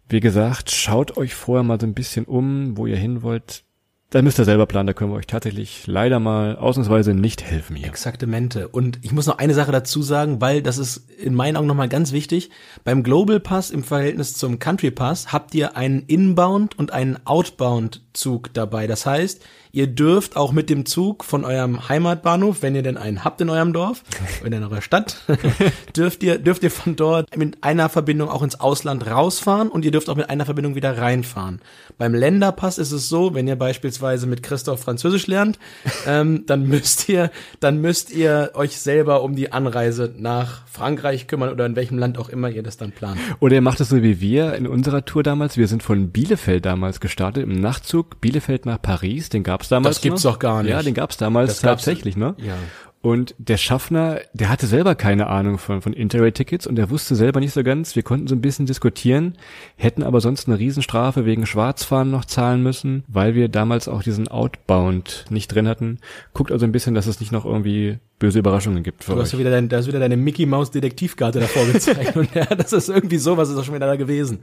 Wie 0.10 0.20
gesagt, 0.20 0.72
schaut 0.72 1.18
euch 1.18 1.36
vorher 1.36 1.64
mal 1.64 1.80
so 1.80 1.86
ein 1.86 1.94
bisschen 1.94 2.26
um, 2.26 2.78
wo 2.78 2.88
ihr 2.88 2.96
hin 2.96 3.22
wollt. 3.22 3.64
Da 4.10 4.22
müsst 4.22 4.40
ihr 4.40 4.46
selber 4.46 4.66
planen, 4.68 4.88
da 4.88 4.94
können 4.94 5.12
wir 5.12 5.18
euch 5.18 5.28
tatsächlich 5.28 5.86
leider 5.86 6.22
mal 6.22 6.56
ausnahmsweise 6.56 7.14
nicht 7.14 7.44
helfen 7.44 7.76
hier. 7.76 7.88
Exaktamente. 7.88 8.70
Und 8.70 9.00
ich 9.02 9.12
muss 9.12 9.26
noch 9.26 9.38
eine 9.38 9.54
Sache 9.54 9.74
dazu 9.74 10.02
sagen, 10.02 10.40
weil 10.40 10.62
das 10.62 10.78
ist 10.78 11.12
in 11.20 11.36
meinen 11.36 11.58
Augen 11.58 11.68
nochmal 11.68 11.90
ganz 11.90 12.14
wichtig. 12.14 12.50
Beim 12.86 13.04
Global 13.04 13.42
Pass 13.42 13.70
im 13.70 13.84
Verhältnis 13.84 14.34
zum 14.34 14.60
Country 14.60 14.92
Pass 14.92 15.34
habt 15.34 15.54
ihr 15.56 15.76
einen 15.76 16.04
Inbound 16.04 16.80
und 16.80 16.94
einen 16.94 17.18
Outbound 17.26 18.02
Zug 18.14 18.54
dabei. 18.54 18.88
Das 18.88 19.06
heißt, 19.06 19.44
ihr 19.72 19.88
dürft 19.88 20.36
auch 20.36 20.52
mit 20.52 20.70
dem 20.70 20.86
Zug 20.86 21.24
von 21.24 21.46
eurem 21.46 21.90
Heimatbahnhof, 21.90 22.62
wenn 22.62 22.76
ihr 22.76 22.84
denn 22.84 22.98
einen 22.98 23.24
habt 23.24 23.42
in 23.42 23.50
eurem 23.50 23.74
Dorf 23.74 24.04
oder 24.46 24.58
in 24.58 24.64
eurer 24.64 24.82
Stadt, 24.82 25.24
dürft 25.96 26.24
ihr, 26.24 26.40
dürft 26.40 26.64
ihr 26.64 26.72
von 26.72 26.96
dort 26.96 27.36
mit 27.38 27.64
einer 27.64 27.90
Verbindung 27.90 28.30
auch 28.30 28.44
ins 28.44 28.60
Ausland 28.60 29.08
rausfahren 29.08 29.70
und 29.70 29.86
ihr 29.86 29.92
dürft 29.92 30.10
auch 30.10 30.16
mit 30.16 30.30
einer 30.30 30.46
Verbindung 30.46 30.76
wieder 30.76 30.98
reinfahren. 30.98 31.62
Beim 31.98 32.14
Länderpass 32.14 32.78
ist 32.78 32.92
es 32.92 33.10
so, 33.10 33.34
wenn 33.34 33.48
ihr 33.48 33.56
beispielsweise 33.56 34.28
mit 34.28 34.44
Christoph 34.44 34.82
Französisch 34.82 35.28
lernt, 35.28 35.60
ähm, 36.08 36.44
dann 36.46 36.68
müsst 36.68 37.10
ihr, 37.10 37.32
dann 37.60 37.82
müsst 37.82 38.12
ihr 38.12 38.52
euch 38.54 38.78
selber 38.78 39.24
um 39.24 39.36
die 39.36 39.52
Anreise 39.52 40.14
nach 40.18 40.68
Frankreich 40.68 41.28
kümmern 41.28 41.50
oder 41.50 41.66
in 41.66 41.76
welchem 41.76 41.98
Land 41.98 42.18
auch 42.18 42.30
immer 42.30 42.50
ihr 42.50 42.64
das 42.64 42.78
dann 42.78 42.92
plant. 42.92 43.20
Oder 43.40 43.56
ihr 43.56 43.62
macht 43.62 43.80
es 43.80 43.90
so 43.90 44.04
wie 44.04 44.22
wir 44.22 44.54
in 44.54 44.68
unserer 44.68 45.06
Tour 45.06 45.24
damals. 45.24 45.58
Wir 45.58 45.68
sind 45.68 45.84
von 45.84 46.10
Bielefeld 46.10 46.66
damals 46.66 47.00
gestartet 47.00 47.44
im 47.44 47.60
Nachtzug 47.60 48.22
Bielefeld 48.22 48.66
nach 48.66 48.82
Paris. 48.82 49.30
Den 49.30 49.44
gab's 49.68 49.84
damals. 49.84 49.96
Das 49.98 50.02
gibt's 50.02 50.24
noch. 50.24 50.34
doch 50.34 50.40
gar 50.40 50.64
nicht. 50.64 50.72
Ja, 50.72 50.82
den 50.84 50.94
gab's 50.94 51.18
damals 51.18 51.50
Das 51.52 51.62
gab's- 51.62 51.84
tatsächlich, 51.86 52.18
ne? 52.18 52.36
Ja. 52.38 52.54
Und 53.00 53.36
der 53.38 53.58
Schaffner, 53.58 54.20
der 54.34 54.50
hatte 54.50 54.66
selber 54.66 54.96
keine 54.96 55.28
Ahnung 55.28 55.60
von, 55.60 55.82
von 55.82 55.94
Interrail-Tickets 55.94 56.66
und 56.68 56.76
der 56.76 56.90
wusste 56.90 57.16
selber 57.16 57.40
nicht 57.40 57.54
so 57.54 57.64
ganz. 57.64 57.96
Wir 57.96 58.02
konnten 58.04 58.28
so 58.28 58.36
ein 58.36 58.42
bisschen 58.42 58.66
diskutieren, 58.66 59.38
hätten 59.78 60.02
aber 60.04 60.20
sonst 60.20 60.48
eine 60.48 60.58
Riesenstrafe 60.60 61.24
wegen 61.26 61.46
Schwarzfahren 61.46 62.10
noch 62.10 62.26
zahlen 62.26 62.64
müssen, 62.64 63.04
weil 63.08 63.36
wir 63.36 63.50
damals 63.50 63.88
auch 63.88 64.02
diesen 64.02 64.28
Outbound 64.28 65.26
nicht 65.30 65.54
drin 65.54 65.68
hatten. 65.68 66.00
Guckt 66.34 66.52
also 66.52 66.66
ein 66.66 66.72
bisschen, 66.72 66.96
dass 66.96 67.06
es 67.06 67.20
nicht 67.20 67.32
noch 67.32 67.46
irgendwie 67.46 68.00
böse 68.20 68.40
Überraschungen 68.40 68.82
gibt 68.84 69.04
für 69.04 69.14
Du 69.14 69.22
hast 69.22 69.34
euch. 69.36 69.40
wieder, 69.40 69.52
dein, 69.52 69.70
da 69.70 69.78
hast 69.78 69.88
wieder 69.88 70.00
deine 70.00 70.18
Mickey 70.18 70.48
Maus 70.48 70.72
Detektivkarte 70.72 71.40
davor 71.40 71.66
gezeigt 71.68 72.16
und 72.18 72.34
ja, 72.34 72.46
das 72.46 72.74
ist 72.74 72.90
irgendwie 72.90 73.20
sowas 73.20 73.48
ist 73.50 73.58
auch 73.58 73.64
schon 73.64 73.76
wieder 73.76 73.86
da 73.88 73.96
gewesen. 73.96 74.40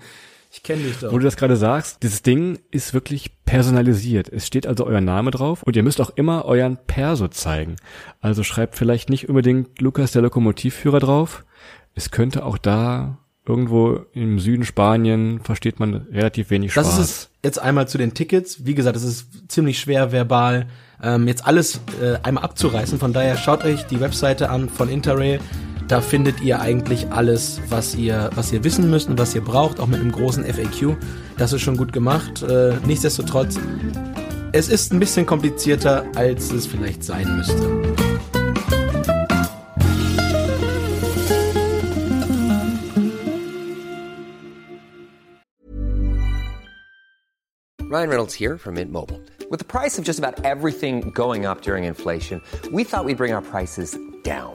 Ich 0.54 0.62
kenne 0.62 0.84
dich 0.84 0.98
doch. 0.98 1.10
Wo 1.10 1.18
du 1.18 1.24
das 1.24 1.36
gerade 1.36 1.56
sagst, 1.56 2.04
dieses 2.04 2.22
Ding 2.22 2.60
ist 2.70 2.94
wirklich 2.94 3.32
personalisiert. 3.44 4.28
Es 4.28 4.46
steht 4.46 4.68
also 4.68 4.86
euer 4.86 5.00
Name 5.00 5.32
drauf 5.32 5.64
und 5.64 5.74
ihr 5.74 5.82
müsst 5.82 6.00
auch 6.00 6.10
immer 6.10 6.44
euren 6.44 6.78
Perso 6.86 7.26
zeigen. 7.26 7.74
Also 8.20 8.44
schreibt 8.44 8.76
vielleicht 8.76 9.10
nicht 9.10 9.28
unbedingt 9.28 9.80
Lukas 9.80 10.12
der 10.12 10.22
Lokomotivführer 10.22 11.00
drauf. 11.00 11.44
Es 11.96 12.12
könnte 12.12 12.46
auch 12.46 12.56
da 12.56 13.18
irgendwo 13.44 14.06
im 14.12 14.38
Süden 14.38 14.64
Spanien 14.64 15.40
versteht 15.40 15.80
man 15.80 16.06
relativ 16.12 16.50
wenig 16.50 16.72
Spaß. 16.72 16.86
Das 16.86 16.98
ist 17.00 17.30
jetzt 17.42 17.58
einmal 17.58 17.88
zu 17.88 17.98
den 17.98 18.14
Tickets. 18.14 18.64
Wie 18.64 18.76
gesagt, 18.76 18.96
es 18.96 19.02
ist 19.02 19.50
ziemlich 19.50 19.80
schwer 19.80 20.12
verbal 20.12 20.68
ähm, 21.02 21.26
jetzt 21.26 21.46
alles 21.46 21.80
äh, 22.00 22.16
einmal 22.22 22.44
abzureißen. 22.44 23.00
Von 23.00 23.12
daher 23.12 23.36
schaut 23.36 23.64
euch 23.64 23.82
die 23.86 24.00
Webseite 24.00 24.50
an 24.50 24.68
von 24.68 24.88
Interrail. 24.88 25.40
Da 25.86 26.00
findet 26.00 26.40
ihr 26.40 26.60
eigentlich 26.60 27.10
alles, 27.10 27.60
was 27.68 27.94
ihr, 27.94 28.30
was 28.34 28.52
ihr 28.52 28.64
wissen 28.64 28.88
müsst 28.88 29.08
und 29.10 29.18
was 29.18 29.34
ihr 29.34 29.42
braucht, 29.42 29.80
auch 29.80 29.86
mit 29.86 30.00
einem 30.00 30.12
großen 30.12 30.42
FAQ. 30.44 30.96
Das 31.36 31.52
ist 31.52 31.60
schon 31.60 31.76
gut 31.76 31.92
gemacht. 31.92 32.42
Äh, 32.42 32.74
nichtsdestotrotz, 32.86 33.58
es 34.52 34.68
ist 34.68 34.92
ein 34.92 35.00
bisschen 35.00 35.26
komplizierter, 35.26 36.04
als 36.14 36.50
es 36.52 36.66
vielleicht 36.66 37.04
sein 37.04 37.36
müsste. 37.36 37.94
Ryan 47.90 48.08
Reynolds 48.08 48.34
here 48.34 48.58
from 48.58 48.74
Mint 48.74 48.90
Mobile. 48.90 49.20
With 49.50 49.60
the 49.60 49.64
price 49.64 49.98
of 49.98 50.04
just 50.04 50.18
about 50.18 50.44
everything 50.44 51.10
going 51.10 51.46
up 51.46 51.60
during 51.60 51.84
inflation, 51.84 52.40
we 52.72 52.82
thought 52.82 53.04
we'd 53.04 53.18
bring 53.18 53.32
our 53.32 53.42
prices 53.42 53.96
down. 54.24 54.54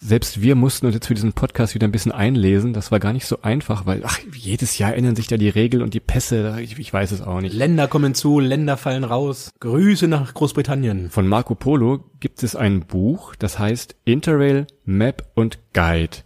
Selbst 0.00 0.40
wir 0.40 0.54
mussten 0.54 0.86
uns 0.86 0.94
jetzt 0.94 1.06
für 1.08 1.14
diesen 1.14 1.32
Podcast 1.32 1.74
wieder 1.74 1.88
ein 1.88 1.92
bisschen 1.92 2.12
einlesen. 2.12 2.72
Das 2.72 2.92
war 2.92 3.00
gar 3.00 3.12
nicht 3.12 3.26
so 3.26 3.42
einfach, 3.42 3.84
weil 3.84 4.02
ach, 4.04 4.20
jedes 4.32 4.78
Jahr 4.78 4.94
ändern 4.94 5.16
sich 5.16 5.26
da 5.26 5.36
die 5.36 5.48
Regeln 5.48 5.82
und 5.82 5.92
die 5.92 6.00
Pässe. 6.00 6.58
Ich, 6.60 6.78
ich 6.78 6.92
weiß 6.92 7.10
es 7.10 7.20
auch 7.20 7.40
nicht. 7.40 7.54
Länder 7.54 7.88
kommen 7.88 8.14
zu, 8.14 8.38
Länder 8.38 8.76
fallen 8.76 9.02
raus. 9.02 9.50
Grüße 9.58 10.06
nach 10.06 10.34
Großbritannien. 10.34 11.10
Von 11.10 11.26
Marco 11.26 11.56
Polo 11.56 12.04
gibt 12.20 12.44
es 12.44 12.54
ein 12.54 12.86
Buch, 12.86 13.34
das 13.36 13.58
heißt 13.58 13.96
Interrail 14.04 14.68
Map 14.84 15.28
und 15.34 15.58
Guide. 15.72 16.18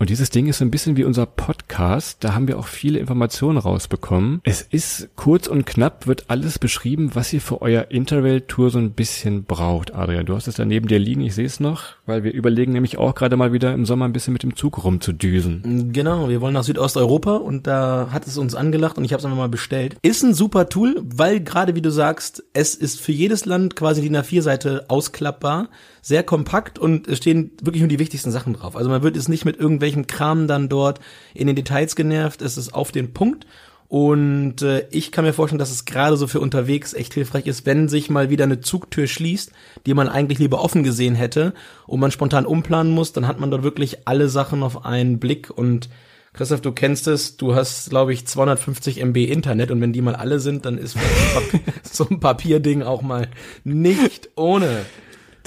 Und 0.00 0.10
dieses 0.10 0.30
Ding 0.30 0.46
ist 0.46 0.58
so 0.58 0.64
ein 0.64 0.70
bisschen 0.70 0.96
wie 0.96 1.02
unser 1.02 1.26
Podcast. 1.26 2.22
Da 2.22 2.32
haben 2.32 2.46
wir 2.46 2.60
auch 2.60 2.68
viele 2.68 3.00
Informationen 3.00 3.58
rausbekommen. 3.58 4.40
Es 4.44 4.62
ist 4.62 5.08
kurz 5.16 5.48
und 5.48 5.66
knapp, 5.66 6.06
wird 6.06 6.26
alles 6.28 6.60
beschrieben, 6.60 7.10
was 7.14 7.32
ihr 7.32 7.40
für 7.40 7.62
euer 7.62 7.90
Interrail-Tour 7.90 8.70
so 8.70 8.78
ein 8.78 8.92
bisschen 8.92 9.42
braucht. 9.42 9.92
Adrian, 9.94 10.24
du 10.24 10.36
hast 10.36 10.46
es 10.46 10.54
da 10.54 10.64
neben 10.64 10.86
dir 10.86 11.00
liegen, 11.00 11.22
ich 11.22 11.34
sehe 11.34 11.46
es 11.46 11.58
noch, 11.58 11.96
weil 12.06 12.22
wir 12.22 12.32
überlegen 12.32 12.72
nämlich 12.72 12.96
auch 12.96 13.16
gerade 13.16 13.36
mal 13.36 13.52
wieder 13.52 13.74
im 13.74 13.86
Sommer 13.86 14.04
ein 14.04 14.12
bisschen 14.12 14.32
mit 14.32 14.44
dem 14.44 14.54
Zug 14.54 14.84
rumzudüsen. 14.84 15.92
Genau, 15.92 16.28
wir 16.28 16.40
wollen 16.40 16.54
nach 16.54 16.62
Südosteuropa 16.62 17.36
und 17.36 17.66
da 17.66 18.10
hat 18.12 18.24
es 18.28 18.38
uns 18.38 18.54
angelacht 18.54 18.98
und 18.98 19.04
ich 19.04 19.12
habe 19.12 19.18
es 19.18 19.24
einfach 19.24 19.36
mal 19.36 19.48
bestellt. 19.48 19.96
Ist 20.02 20.22
ein 20.22 20.32
super 20.32 20.68
Tool, 20.68 21.02
weil 21.02 21.40
gerade 21.40 21.74
wie 21.74 21.82
du 21.82 21.90
sagst, 21.90 22.44
es 22.52 22.76
ist 22.76 23.00
für 23.00 23.12
jedes 23.12 23.46
Land 23.46 23.74
quasi 23.74 24.00
die 24.00 24.10
A4-Seite 24.10 24.84
ausklappbar, 24.86 25.70
sehr 26.08 26.22
kompakt 26.22 26.78
und 26.78 27.06
es 27.06 27.18
stehen 27.18 27.50
wirklich 27.60 27.82
nur 27.82 27.88
die 27.90 27.98
wichtigsten 27.98 28.30
Sachen 28.30 28.54
drauf. 28.54 28.76
Also 28.76 28.88
man 28.88 29.02
wird 29.02 29.14
es 29.14 29.28
nicht 29.28 29.44
mit 29.44 29.58
irgendwelchem 29.58 30.06
Kram 30.06 30.48
dann 30.48 30.70
dort 30.70 31.00
in 31.34 31.46
den 31.46 31.54
Details 31.54 31.96
genervt, 31.96 32.40
es 32.40 32.56
ist 32.56 32.72
auf 32.72 32.92
den 32.92 33.12
Punkt. 33.12 33.46
Und 33.88 34.62
äh, 34.62 34.86
ich 34.90 35.12
kann 35.12 35.26
mir 35.26 35.34
vorstellen, 35.34 35.58
dass 35.58 35.70
es 35.70 35.84
gerade 35.84 36.16
so 36.16 36.26
für 36.26 36.40
unterwegs 36.40 36.94
echt 36.94 37.12
hilfreich 37.12 37.46
ist, 37.46 37.66
wenn 37.66 37.88
sich 37.88 38.08
mal 38.08 38.30
wieder 38.30 38.44
eine 38.44 38.60
Zugtür 38.60 39.06
schließt, 39.06 39.52
die 39.84 39.92
man 39.92 40.08
eigentlich 40.08 40.38
lieber 40.38 40.62
offen 40.62 40.82
gesehen 40.82 41.14
hätte 41.14 41.52
und 41.86 42.00
man 42.00 42.10
spontan 42.10 42.46
umplanen 42.46 42.92
muss, 42.92 43.12
dann 43.12 43.26
hat 43.26 43.38
man 43.38 43.50
dort 43.50 43.62
wirklich 43.62 44.08
alle 44.08 44.30
Sachen 44.30 44.62
auf 44.62 44.86
einen 44.86 45.18
Blick 45.18 45.50
und 45.50 45.90
Christoph, 46.32 46.62
du 46.62 46.72
kennst 46.72 47.06
es, 47.06 47.36
du 47.36 47.54
hast, 47.54 47.90
glaube 47.90 48.14
ich, 48.14 48.26
250 48.26 49.00
MB 49.00 49.16
Internet 49.30 49.70
und 49.70 49.80
wenn 49.82 49.92
die 49.92 50.02
mal 50.02 50.14
alle 50.14 50.40
sind, 50.40 50.64
dann 50.64 50.78
ist 50.78 50.96
so 51.82 52.06
ein 52.08 52.20
Papierding 52.20 52.82
auch 52.82 53.02
mal 53.02 53.28
nicht 53.64 54.30
ohne. 54.36 54.86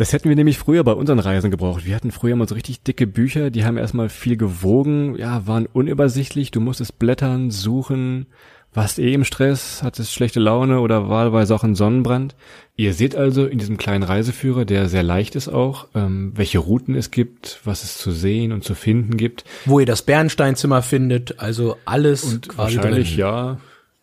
Das 0.01 0.13
hätten 0.13 0.29
wir 0.29 0.35
nämlich 0.35 0.57
früher 0.57 0.83
bei 0.83 0.93
unseren 0.93 1.19
Reisen 1.19 1.51
gebraucht. 1.51 1.85
Wir 1.85 1.95
hatten 1.95 2.09
früher 2.09 2.35
mal 2.35 2.47
so 2.47 2.55
richtig 2.55 2.81
dicke 2.81 3.05
Bücher, 3.05 3.51
die 3.51 3.65
haben 3.65 3.77
erstmal 3.77 4.09
viel 4.09 4.35
gewogen, 4.35 5.15
ja, 5.15 5.45
waren 5.45 5.67
unübersichtlich, 5.67 6.49
du 6.49 6.59
musstest 6.59 6.97
blättern, 6.97 7.51
suchen, 7.51 8.25
warst 8.73 8.97
eh 8.97 9.13
im 9.13 9.23
Stress, 9.23 9.83
hattest 9.83 10.11
schlechte 10.11 10.39
Laune 10.39 10.79
oder 10.79 11.07
wahlweise 11.07 11.53
auch 11.53 11.63
einen 11.63 11.75
Sonnenbrand. 11.75 12.35
Ihr 12.75 12.95
seht 12.95 13.15
also 13.15 13.45
in 13.45 13.59
diesem 13.59 13.77
kleinen 13.77 14.01
Reiseführer, 14.01 14.65
der 14.65 14.89
sehr 14.89 15.03
leicht 15.03 15.35
ist 15.35 15.49
auch, 15.49 15.87
ähm, 15.93 16.31
welche 16.33 16.57
Routen 16.57 16.95
es 16.95 17.11
gibt, 17.11 17.59
was 17.63 17.83
es 17.83 17.99
zu 17.99 18.09
sehen 18.09 18.53
und 18.53 18.63
zu 18.63 18.73
finden 18.73 19.17
gibt. 19.17 19.43
Wo 19.65 19.79
ihr 19.79 19.85
das 19.85 20.01
Bernsteinzimmer 20.01 20.81
findet, 20.81 21.39
also 21.39 21.77
alles 21.85 22.23
Und 22.23 22.49
quasi 22.49 22.77
wahrscheinlich, 22.77 23.09
drin. 23.09 23.19
ja. 23.19 23.57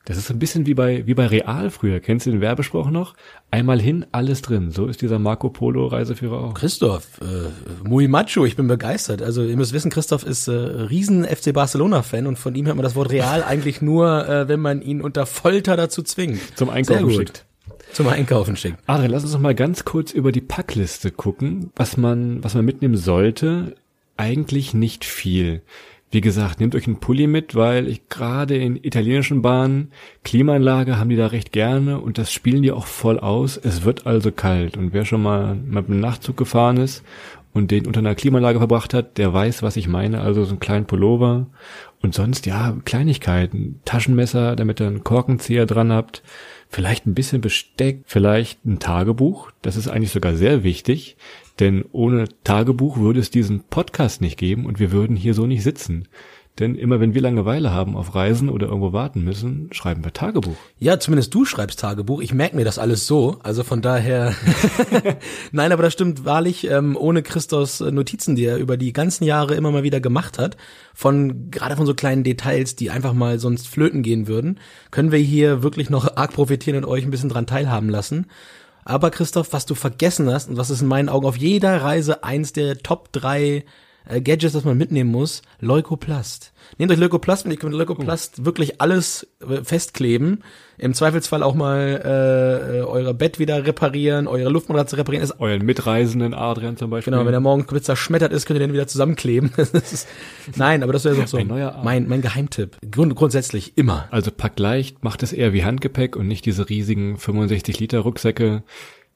Das 0.08 0.16
ist 0.16 0.30
ein 0.30 0.38
bisschen 0.38 0.64
wie 0.64 0.72
bei, 0.72 1.06
wie 1.06 1.12
bei 1.12 1.26
Real 1.26 1.68
früher. 1.68 2.00
Kennst 2.00 2.24
du 2.24 2.30
den 2.30 2.40
Werbespruch 2.40 2.88
noch? 2.88 3.12
Einmal 3.50 3.78
hin, 3.78 4.06
alles 4.10 4.40
drin. 4.40 4.70
So 4.70 4.86
ist 4.86 5.02
dieser 5.02 5.18
Marco 5.18 5.50
Polo 5.50 5.86
Reiseführer 5.86 6.40
auch. 6.44 6.54
Christoph, 6.54 7.20
äh, 7.20 7.86
muy 7.86 8.08
macho, 8.08 8.46
ich 8.46 8.56
bin 8.56 8.68
begeistert. 8.68 9.20
Also 9.20 9.44
ihr 9.44 9.54
müsst 9.58 9.74
wissen, 9.74 9.90
Christoph 9.90 10.24
ist 10.24 10.48
äh, 10.48 10.52
riesen 10.52 11.26
FC 11.26 11.52
Barcelona 11.52 12.00
Fan 12.00 12.26
und 12.26 12.38
von 12.38 12.54
ihm 12.54 12.64
hört 12.64 12.76
man 12.76 12.84
das 12.84 12.94
Wort 12.94 13.10
Real 13.12 13.42
eigentlich 13.46 13.82
nur, 13.82 14.26
äh, 14.26 14.48
wenn 14.48 14.60
man 14.60 14.80
ihn 14.80 15.02
unter 15.02 15.26
Folter 15.26 15.76
dazu 15.76 16.02
zwingt. 16.02 16.40
Zum 16.56 16.70
Einkaufen 16.70 17.10
schickt. 17.10 17.44
Zum 17.92 18.08
Einkaufen 18.08 18.56
schickt. 18.56 18.78
Adrian, 18.86 19.10
lass 19.10 19.24
uns 19.24 19.34
noch 19.34 19.40
mal 19.40 19.54
ganz 19.54 19.84
kurz 19.84 20.12
über 20.12 20.32
die 20.32 20.40
Packliste 20.40 21.10
gucken, 21.10 21.70
was 21.76 21.98
man, 21.98 22.42
was 22.42 22.54
man 22.54 22.64
mitnehmen 22.64 22.96
sollte. 22.96 23.74
Eigentlich 24.16 24.72
nicht 24.72 25.04
viel. 25.04 25.60
Wie 26.10 26.20
gesagt, 26.22 26.58
nehmt 26.60 26.74
euch 26.74 26.86
einen 26.86 27.00
Pulli 27.00 27.26
mit, 27.26 27.54
weil 27.54 27.86
ich 27.86 28.08
gerade 28.08 28.56
in 28.56 28.76
italienischen 28.76 29.42
Bahnen 29.42 29.92
Klimaanlage 30.24 30.98
haben 30.98 31.10
die 31.10 31.16
da 31.16 31.26
recht 31.26 31.52
gerne 31.52 32.00
und 32.00 32.16
das 32.16 32.32
spielen 32.32 32.62
die 32.62 32.72
auch 32.72 32.86
voll 32.86 33.18
aus. 33.20 33.58
Es 33.58 33.84
wird 33.84 34.06
also 34.06 34.32
kalt 34.32 34.76
und 34.76 34.94
wer 34.94 35.04
schon 35.04 35.22
mal 35.22 35.54
mit 35.54 35.88
einem 35.88 36.00
Nachtzug 36.00 36.38
gefahren 36.38 36.78
ist 36.78 37.04
und 37.52 37.70
den 37.70 37.86
unter 37.86 37.98
einer 37.98 38.14
Klimaanlage 38.14 38.58
verbracht 38.58 38.94
hat, 38.94 39.18
der 39.18 39.34
weiß, 39.34 39.62
was 39.62 39.76
ich 39.76 39.86
meine. 39.86 40.22
Also 40.22 40.44
so 40.44 40.50
einen 40.50 40.60
kleinen 40.60 40.86
Pullover 40.86 41.46
und 42.00 42.14
sonst 42.14 42.46
ja 42.46 42.74
Kleinigkeiten, 42.86 43.80
Taschenmesser, 43.84 44.56
damit 44.56 44.80
ihr 44.80 44.86
einen 44.86 45.04
Korkenzieher 45.04 45.66
dran 45.66 45.92
habt 45.92 46.22
vielleicht 46.68 47.06
ein 47.06 47.14
bisschen 47.14 47.40
Besteck, 47.40 48.02
vielleicht 48.04 48.64
ein 48.64 48.78
Tagebuch. 48.78 49.50
Das 49.62 49.76
ist 49.76 49.88
eigentlich 49.88 50.12
sogar 50.12 50.36
sehr 50.36 50.62
wichtig, 50.62 51.16
denn 51.60 51.84
ohne 51.92 52.28
Tagebuch 52.44 52.98
würde 52.98 53.20
es 53.20 53.30
diesen 53.30 53.64
Podcast 53.64 54.20
nicht 54.20 54.38
geben 54.38 54.66
und 54.66 54.78
wir 54.78 54.92
würden 54.92 55.16
hier 55.16 55.34
so 55.34 55.46
nicht 55.46 55.62
sitzen. 55.62 56.08
Denn 56.58 56.74
immer 56.74 56.98
wenn 56.98 57.14
wir 57.14 57.22
Langeweile 57.22 57.72
haben 57.72 57.96
auf 57.96 58.16
Reisen 58.16 58.48
oder 58.48 58.66
irgendwo 58.66 58.92
warten 58.92 59.22
müssen, 59.22 59.68
schreiben 59.72 60.02
wir 60.02 60.12
Tagebuch. 60.12 60.56
Ja, 60.78 60.98
zumindest 60.98 61.32
du 61.32 61.44
schreibst 61.44 61.78
Tagebuch. 61.78 62.20
Ich 62.20 62.34
merke 62.34 62.56
mir 62.56 62.64
das 62.64 62.80
alles 62.80 63.06
so. 63.06 63.38
Also 63.44 63.62
von 63.62 63.80
daher. 63.80 64.34
Nein, 65.52 65.70
aber 65.70 65.84
das 65.84 65.92
stimmt 65.92 66.24
wahrlich. 66.24 66.68
Ähm, 66.68 66.96
ohne 66.96 67.22
Christos 67.22 67.78
Notizen, 67.80 68.34
die 68.34 68.44
er 68.44 68.56
über 68.58 68.76
die 68.76 68.92
ganzen 68.92 69.22
Jahre 69.22 69.54
immer 69.54 69.70
mal 69.70 69.84
wieder 69.84 70.00
gemacht 70.00 70.38
hat, 70.38 70.56
von 70.94 71.50
gerade 71.52 71.76
von 71.76 71.86
so 71.86 71.94
kleinen 71.94 72.24
Details, 72.24 72.74
die 72.74 72.90
einfach 72.90 73.12
mal 73.12 73.38
sonst 73.38 73.68
flöten 73.68 74.02
gehen 74.02 74.26
würden, 74.26 74.58
können 74.90 75.12
wir 75.12 75.20
hier 75.20 75.62
wirklich 75.62 75.90
noch 75.90 76.16
arg 76.16 76.32
profitieren 76.32 76.82
und 76.82 76.90
euch 76.90 77.04
ein 77.04 77.12
bisschen 77.12 77.28
dran 77.28 77.46
teilhaben 77.46 77.88
lassen. 77.88 78.26
Aber 78.88 79.10
Christoph, 79.10 79.52
was 79.52 79.66
du 79.66 79.74
vergessen 79.74 80.32
hast 80.32 80.48
und 80.48 80.56
was 80.56 80.70
ist 80.70 80.80
in 80.80 80.86
meinen 80.88 81.10
Augen 81.10 81.26
auf 81.26 81.36
jeder 81.36 81.82
Reise 81.82 82.24
eins 82.24 82.54
der 82.54 82.78
Top 82.78 83.12
drei 83.12 83.66
äh, 84.08 84.20
Gadgets, 84.20 84.54
das 84.54 84.64
man 84.64 84.76
mitnehmen 84.78 85.10
muss, 85.10 85.42
Leukoplast. 85.60 86.52
Nehmt 86.76 86.92
euch 86.92 86.98
Leukoplast 86.98 87.46
mit, 87.46 87.54
ihr 87.54 87.58
könnt 87.58 87.72
mit 87.72 87.78
Leukoplast 87.78 88.44
wirklich 88.44 88.80
alles 88.80 89.26
äh, 89.40 89.62
festkleben. 89.64 90.42
Im 90.76 90.94
Zweifelsfall 90.94 91.42
auch 91.42 91.54
mal 91.54 92.00
äh, 92.04 92.78
äh, 92.78 92.82
euer 92.82 93.14
Bett 93.14 93.38
wieder 93.38 93.66
reparieren, 93.66 94.26
eure 94.28 94.48
Luftmatratze 94.48 94.96
reparieren. 94.96 95.24
Ist, 95.24 95.40
Euren 95.40 95.64
Mitreisenden 95.64 96.34
Adrian 96.34 96.76
zum 96.76 96.90
Beispiel. 96.90 97.12
genau, 97.12 97.26
wenn 97.26 97.34
er 97.34 97.40
morgen 97.40 97.62
komplett 97.62 97.84
zerschmettert 97.84 98.32
ist, 98.32 98.46
könnt 98.46 98.60
ihr 98.60 98.66
den 98.66 98.72
wieder 98.72 98.86
zusammenkleben. 98.86 99.50
Ist, 99.56 100.06
nein, 100.56 100.82
aber 100.82 100.92
das 100.92 101.04
wäre 101.04 101.16
so, 101.16 101.26
so 101.26 101.36
Ein 101.38 101.48
neuer 101.48 101.74
Arm. 101.74 101.84
mein, 101.84 102.08
mein 102.08 102.22
Geheimtipp. 102.22 102.76
Grund, 102.90 103.14
grundsätzlich 103.16 103.76
immer. 103.76 104.06
Also 104.10 104.30
packt 104.30 104.60
leicht, 104.60 105.02
macht 105.02 105.22
es 105.22 105.32
eher 105.32 105.52
wie 105.52 105.64
Handgepäck 105.64 106.16
und 106.16 106.28
nicht 106.28 106.46
diese 106.46 106.68
riesigen 106.68 107.16
65 107.18 107.80
Liter 107.80 108.00
Rucksäcke. 108.00 108.62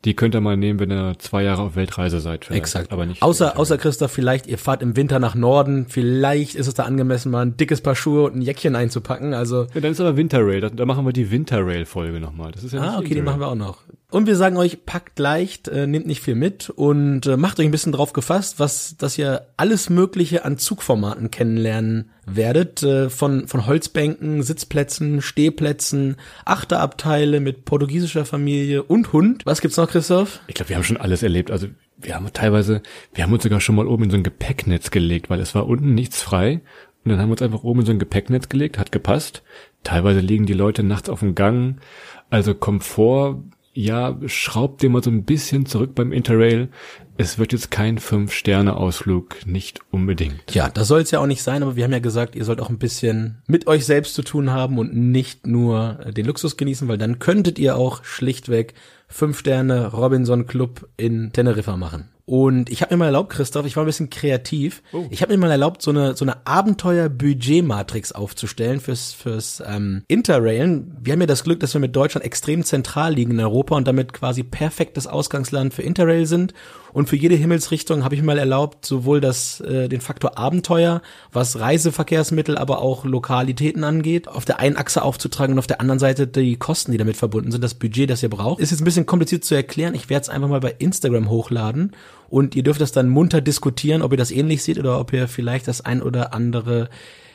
Die 0.04 0.14
könnt 0.14 0.34
ihr 0.34 0.40
mal 0.40 0.56
nehmen, 0.56 0.80
wenn 0.80 0.90
ihr 0.90 1.14
zwei 1.18 1.44
Jahre 1.44 1.62
auf 1.62 1.76
Weltreise 1.76 2.18
seid. 2.20 2.44
Vielleicht, 2.44 2.60
Exakt. 2.62 2.90
Aber 2.92 3.06
nicht. 3.06 3.22
außer, 3.22 3.56
außer 3.58 3.78
Christoph, 3.78 4.10
vielleicht 4.10 4.46
ihr 4.48 4.58
fahrt 4.58 4.82
im 4.82 4.96
Winter 4.96 5.18
nach 5.20 5.34
Norden, 5.36 5.86
vielleicht 5.88 6.56
ist 6.56 6.66
es 6.66 6.74
da 6.74 6.82
angemessen, 6.84 7.30
mal 7.30 7.42
ein 7.46 7.56
dickes 7.56 7.80
Paar 7.80 7.94
Schuhe 7.94 8.24
und 8.24 8.36
ein 8.36 8.42
Jäckchen 8.42 8.74
einzupacken. 8.74 9.32
Also 9.32 9.66
Ja, 9.74 9.80
dann 9.80 9.92
ist 9.92 10.00
aber 10.00 10.16
Winterrail. 10.16 10.60
Da, 10.60 10.70
da 10.70 10.86
machen 10.86 11.04
wir 11.06 11.12
die 11.12 11.30
Winterrail-Folge 11.30 12.18
nochmal. 12.18 12.50
Das 12.52 12.64
ist 12.64 12.72
ja 12.72 12.80
Ah, 12.80 12.98
okay, 12.98 13.14
die 13.14 13.22
machen 13.22 13.40
wir 13.40 13.48
auch 13.48 13.54
noch. 13.54 13.78
Und 14.12 14.26
wir 14.26 14.36
sagen 14.36 14.58
euch, 14.58 14.84
packt 14.84 15.18
leicht, 15.18 15.68
äh, 15.68 15.86
nehmt 15.86 16.06
nicht 16.06 16.20
viel 16.20 16.34
mit 16.34 16.68
und 16.68 17.24
äh, 17.24 17.38
macht 17.38 17.58
euch 17.58 17.64
ein 17.64 17.70
bisschen 17.70 17.92
drauf 17.92 18.12
gefasst, 18.12 18.60
was, 18.60 18.94
dass 18.98 19.16
ihr 19.16 19.46
alles 19.56 19.88
Mögliche 19.88 20.44
an 20.44 20.58
Zugformaten 20.58 21.30
kennenlernen 21.30 22.10
werdet. 22.26 22.82
Äh, 22.82 23.08
von, 23.08 23.48
von 23.48 23.64
Holzbänken, 23.64 24.42
Sitzplätzen, 24.42 25.22
Stehplätzen, 25.22 26.16
Achterabteile 26.44 27.40
mit 27.40 27.64
portugiesischer 27.64 28.26
Familie 28.26 28.82
und 28.82 29.14
Hund. 29.14 29.46
Was 29.46 29.62
gibt's 29.62 29.78
noch, 29.78 29.88
Christoph? 29.88 30.40
Ich 30.46 30.56
glaube, 30.56 30.68
wir 30.68 30.76
haben 30.76 30.84
schon 30.84 30.98
alles 30.98 31.22
erlebt. 31.22 31.50
Also 31.50 31.68
wir 31.96 32.14
haben 32.14 32.30
teilweise, 32.34 32.82
wir 33.14 33.24
haben 33.24 33.32
uns 33.32 33.44
sogar 33.44 33.62
schon 33.62 33.76
mal 33.76 33.86
oben 33.86 34.04
in 34.04 34.10
so 34.10 34.18
ein 34.18 34.24
Gepäcknetz 34.24 34.90
gelegt, 34.90 35.30
weil 35.30 35.40
es 35.40 35.54
war 35.54 35.66
unten 35.66 35.94
nichts 35.94 36.20
frei. 36.20 36.60
Und 37.02 37.12
dann 37.12 37.18
haben 37.18 37.28
wir 37.30 37.32
uns 37.32 37.42
einfach 37.42 37.64
oben 37.64 37.80
in 37.80 37.86
so 37.86 37.92
ein 37.92 37.98
Gepäcknetz 37.98 38.50
gelegt, 38.50 38.78
hat 38.78 38.92
gepasst. 38.92 39.42
Teilweise 39.84 40.20
liegen 40.20 40.44
die 40.44 40.52
Leute 40.52 40.82
nachts 40.82 41.08
auf 41.08 41.20
dem 41.20 41.34
Gang. 41.34 41.80
Also 42.28 42.54
Komfort 42.54 43.42
ja, 43.74 44.16
schraubt 44.26 44.82
den 44.82 44.92
mal 44.92 45.02
so 45.02 45.10
ein 45.10 45.24
bisschen 45.24 45.66
zurück 45.66 45.94
beim 45.94 46.12
Interrail. 46.12 46.68
Es 47.16 47.38
wird 47.38 47.52
jetzt 47.52 47.70
kein 47.70 47.98
Fünf-Sterne-Ausflug, 47.98 49.46
nicht 49.46 49.80
unbedingt. 49.90 50.54
Ja, 50.54 50.68
das 50.68 50.88
soll 50.88 51.00
es 51.00 51.10
ja 51.10 51.20
auch 51.20 51.26
nicht 51.26 51.42
sein, 51.42 51.62
aber 51.62 51.76
wir 51.76 51.84
haben 51.84 51.92
ja 51.92 51.98
gesagt, 51.98 52.34
ihr 52.34 52.44
sollt 52.44 52.60
auch 52.60 52.70
ein 52.70 52.78
bisschen 52.78 53.42
mit 53.46 53.66
euch 53.66 53.84
selbst 53.84 54.14
zu 54.14 54.22
tun 54.22 54.50
haben 54.50 54.78
und 54.78 54.94
nicht 54.94 55.46
nur 55.46 56.00
den 56.16 56.26
Luxus 56.26 56.56
genießen, 56.56 56.88
weil 56.88 56.98
dann 56.98 57.18
könntet 57.18 57.58
ihr 57.58 57.76
auch 57.76 58.04
schlichtweg 58.04 58.74
Fünf 59.08 59.38
Sterne 59.38 59.88
Robinson 59.92 60.46
Club 60.46 60.88
in 60.96 61.32
Teneriffa 61.32 61.76
machen. 61.76 62.08
Und 62.32 62.70
ich 62.70 62.80
habe 62.80 62.94
mir 62.94 63.00
mal 63.00 63.04
erlaubt, 63.04 63.28
Christoph, 63.28 63.66
ich 63.66 63.76
war 63.76 63.84
ein 63.84 63.86
bisschen 63.86 64.08
kreativ. 64.08 64.82
Oh. 64.94 65.04
Ich 65.10 65.20
habe 65.20 65.34
mir 65.34 65.38
mal 65.38 65.50
erlaubt, 65.50 65.82
so 65.82 65.90
eine 65.90 66.16
so 66.16 66.24
eine 66.24 66.46
Abenteuer-Budget-Matrix 66.46 68.12
aufzustellen 68.12 68.80
fürs 68.80 69.12
fürs 69.12 69.62
ähm, 69.66 70.04
Interrailen. 70.08 70.96
Wir 70.98 71.12
haben 71.12 71.20
ja 71.20 71.26
das 71.26 71.44
Glück, 71.44 71.60
dass 71.60 71.74
wir 71.74 71.80
mit 71.82 71.94
Deutschland 71.94 72.24
extrem 72.24 72.64
zentral 72.64 73.12
liegen 73.12 73.32
in 73.32 73.40
Europa 73.40 73.76
und 73.76 73.86
damit 73.86 74.14
quasi 74.14 74.44
perfektes 74.44 75.06
Ausgangsland 75.06 75.74
für 75.74 75.82
Interrail 75.82 76.24
sind. 76.24 76.54
Und 76.94 77.10
für 77.10 77.16
jede 77.16 77.34
Himmelsrichtung 77.34 78.02
habe 78.02 78.14
ich 78.14 78.22
mir 78.22 78.28
mal 78.28 78.38
erlaubt, 78.38 78.86
sowohl 78.86 79.20
das 79.20 79.60
äh, 79.60 79.88
den 79.88 80.00
Faktor 80.00 80.38
Abenteuer, 80.38 81.02
was 81.32 81.58
Reiseverkehrsmittel, 81.58 82.56
aber 82.56 82.80
auch 82.80 83.04
Lokalitäten 83.04 83.84
angeht, 83.84 84.28
auf 84.28 84.46
der 84.46 84.58
einen 84.58 84.76
Achse 84.78 85.02
aufzutragen 85.02 85.54
und 85.54 85.58
auf 85.58 85.66
der 85.66 85.80
anderen 85.80 85.98
Seite 85.98 86.26
die 86.26 86.56
Kosten, 86.56 86.92
die 86.92 86.98
damit 86.98 87.16
verbunden 87.16 87.50
sind, 87.50 87.62
das 87.62 87.74
Budget, 87.74 88.08
das 88.08 88.22
ihr 88.22 88.30
braucht. 88.30 88.60
Ist 88.60 88.70
jetzt 88.70 88.80
ein 88.80 88.84
bisschen 88.84 89.06
kompliziert 89.06 89.44
zu 89.44 89.54
erklären. 89.54 89.94
Ich 89.94 90.08
werde 90.08 90.22
es 90.22 90.28
einfach 90.30 90.48
mal 90.48 90.60
bei 90.60 90.74
Instagram 90.78 91.28
hochladen 91.28 91.92
und 92.32 92.56
ihr 92.56 92.62
dürft 92.62 92.80
das 92.80 92.92
dann 92.92 93.10
munter 93.10 93.42
diskutieren, 93.42 94.00
ob 94.00 94.12
ihr 94.12 94.16
das 94.16 94.30
ähnlich 94.30 94.62
seht 94.62 94.78
oder 94.78 94.98
ob 94.98 95.12
ihr 95.12 95.28
vielleicht 95.28 95.68
das 95.68 95.82
ein 95.82 96.00
oder 96.00 96.32
andere 96.32 96.88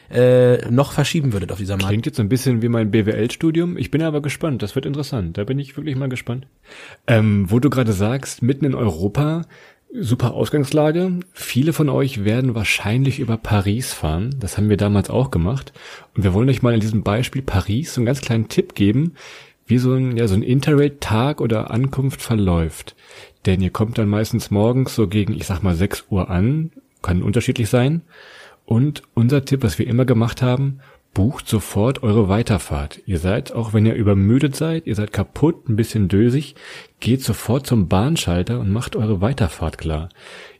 äh, 0.10 0.72
noch 0.72 0.92
verschieben 0.92 1.34
würdet 1.34 1.52
auf 1.52 1.60
dieser 1.60 1.76
Markt. 1.76 1.90
Klingt 1.90 2.08
jetzt 2.08 2.20
ein 2.20 2.30
bisschen 2.30 2.64
wie 2.64 2.68
mein 2.68 2.90
BWL-Studium. 2.90 3.78
Ich 3.78 3.92
bin 3.92 4.02
aber 4.02 4.24
gespannt. 4.24 4.64
Das 4.64 4.74
wird 4.74 4.88
interessant. 4.88 5.38
Da 5.38 5.44
bin 5.44 5.60
ich 5.60 5.78
wirklich 5.78 5.96
mal 5.96 6.10
gespannt. 6.10 6.48
Ähm, 7.06 7.46
wo 7.48 7.60
du 7.60 7.70
gerade 7.70 7.94
sagst, 7.94 8.42
mitten 8.42 8.66
in 8.66 8.74
Europa, 8.74 9.44
super 9.94 10.34
Ausgangslage. 10.34 11.20
Viele 11.32 11.74
von 11.74 11.90
euch 11.90 12.26
werden 12.26 12.56
wahrscheinlich 12.56 13.20
über 13.20 13.38
Paris 13.38 13.94
fahren. 13.94 14.36
Das 14.40 14.58
haben 14.58 14.68
wir 14.68 14.78
damals 14.78 15.12
auch 15.12 15.30
gemacht. 15.30 15.74
Und 16.16 16.24
wir 16.24 16.34
wollen 16.34 16.50
euch 16.50 16.64
mal 16.64 16.74
in 16.74 16.80
diesem 16.80 17.04
Beispiel 17.04 17.44
Paris 17.44 17.94
so 17.94 18.02
einen 18.02 18.08
ganz 18.08 18.22
kleinen 18.22 18.48
Tipp 18.48 18.74
geben, 18.74 19.14
wie 19.68 19.78
so 19.78 19.94
ein, 19.94 20.18
ja, 20.18 20.28
so 20.28 20.36
ein 20.36 20.44
Interrail-Tag 20.44 21.42
oder 21.42 21.72
Ankunft 21.72 22.22
verläuft. 22.22 22.96
Denn 23.46 23.62
ihr 23.62 23.70
kommt 23.70 23.98
dann 23.98 24.10
meistens 24.10 24.50
morgens 24.50 24.96
so 24.96 25.08
gegen, 25.08 25.34
ich 25.34 25.46
sag 25.46 25.62
mal, 25.62 25.76
6 25.76 26.06
Uhr 26.10 26.30
an. 26.30 26.72
Kann 27.02 27.22
unterschiedlich 27.22 27.70
sein. 27.70 28.02
Und 28.66 29.04
unser 29.14 29.46
Tipp, 29.46 29.64
was 29.64 29.78
wir 29.78 29.88
immer 29.88 30.06
gemacht 30.06 30.42
haben, 30.42 30.80
bucht 31.14 31.48
sofort 31.48 32.04
eure 32.04 32.30
Weiterfahrt. 32.30 33.02
Ihr 33.06 33.18
seid, 33.18 33.52
auch 33.52 33.74
wenn 33.74 33.86
ihr 33.86 33.96
übermüdet 33.96 34.56
seid, 34.56 34.86
ihr 34.86 34.96
seid 34.96 35.14
kaputt, 35.14 35.68
ein 35.68 35.76
bisschen 35.76 36.10
dösig, 36.10 36.56
geht 37.00 37.24
sofort 37.24 37.66
zum 37.66 37.88
Bahnschalter 37.88 38.60
und 38.60 38.72
macht 38.72 38.96
eure 38.96 39.22
Weiterfahrt 39.22 39.78
klar. 39.78 40.10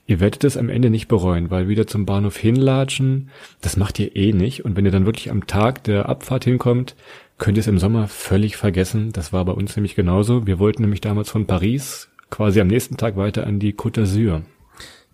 Ihr 0.06 0.20
werdet 0.20 0.42
es 0.42 0.56
am 0.56 0.70
Ende 0.70 0.90
nicht 0.90 1.06
bereuen, 1.06 1.50
weil 1.50 1.68
wieder 1.68 1.86
zum 1.86 2.06
Bahnhof 2.06 2.36
hinlatschen, 2.36 3.28
das 3.60 3.76
macht 3.76 3.98
ihr 3.98 4.16
eh 4.16 4.32
nicht. 4.32 4.64
Und 4.64 4.74
wenn 4.74 4.86
ihr 4.86 4.90
dann 4.90 5.04
wirklich 5.06 5.30
am 5.30 5.46
Tag 5.46 5.84
der 5.84 6.08
Abfahrt 6.08 6.44
hinkommt, 6.44 6.96
könnt 7.38 7.56
ihr 7.56 7.62
es 7.62 7.66
im 7.66 7.78
Sommer 7.78 8.08
völlig 8.08 8.56
vergessen. 8.56 9.12
Das 9.12 9.32
war 9.32 9.44
bei 9.44 9.52
uns 9.52 9.76
nämlich 9.76 9.94
genauso. 9.94 10.46
Wir 10.46 10.58
wollten 10.58 10.82
nämlich 10.82 11.00
damals 11.00 11.30
von 11.30 11.46
Paris 11.46 12.08
quasi 12.30 12.60
am 12.60 12.66
nächsten 12.66 12.96
Tag 12.96 13.16
weiter 13.16 13.46
an 13.46 13.58
die 13.58 13.72
Côte 13.72 14.02
d'Azur. 14.02 14.42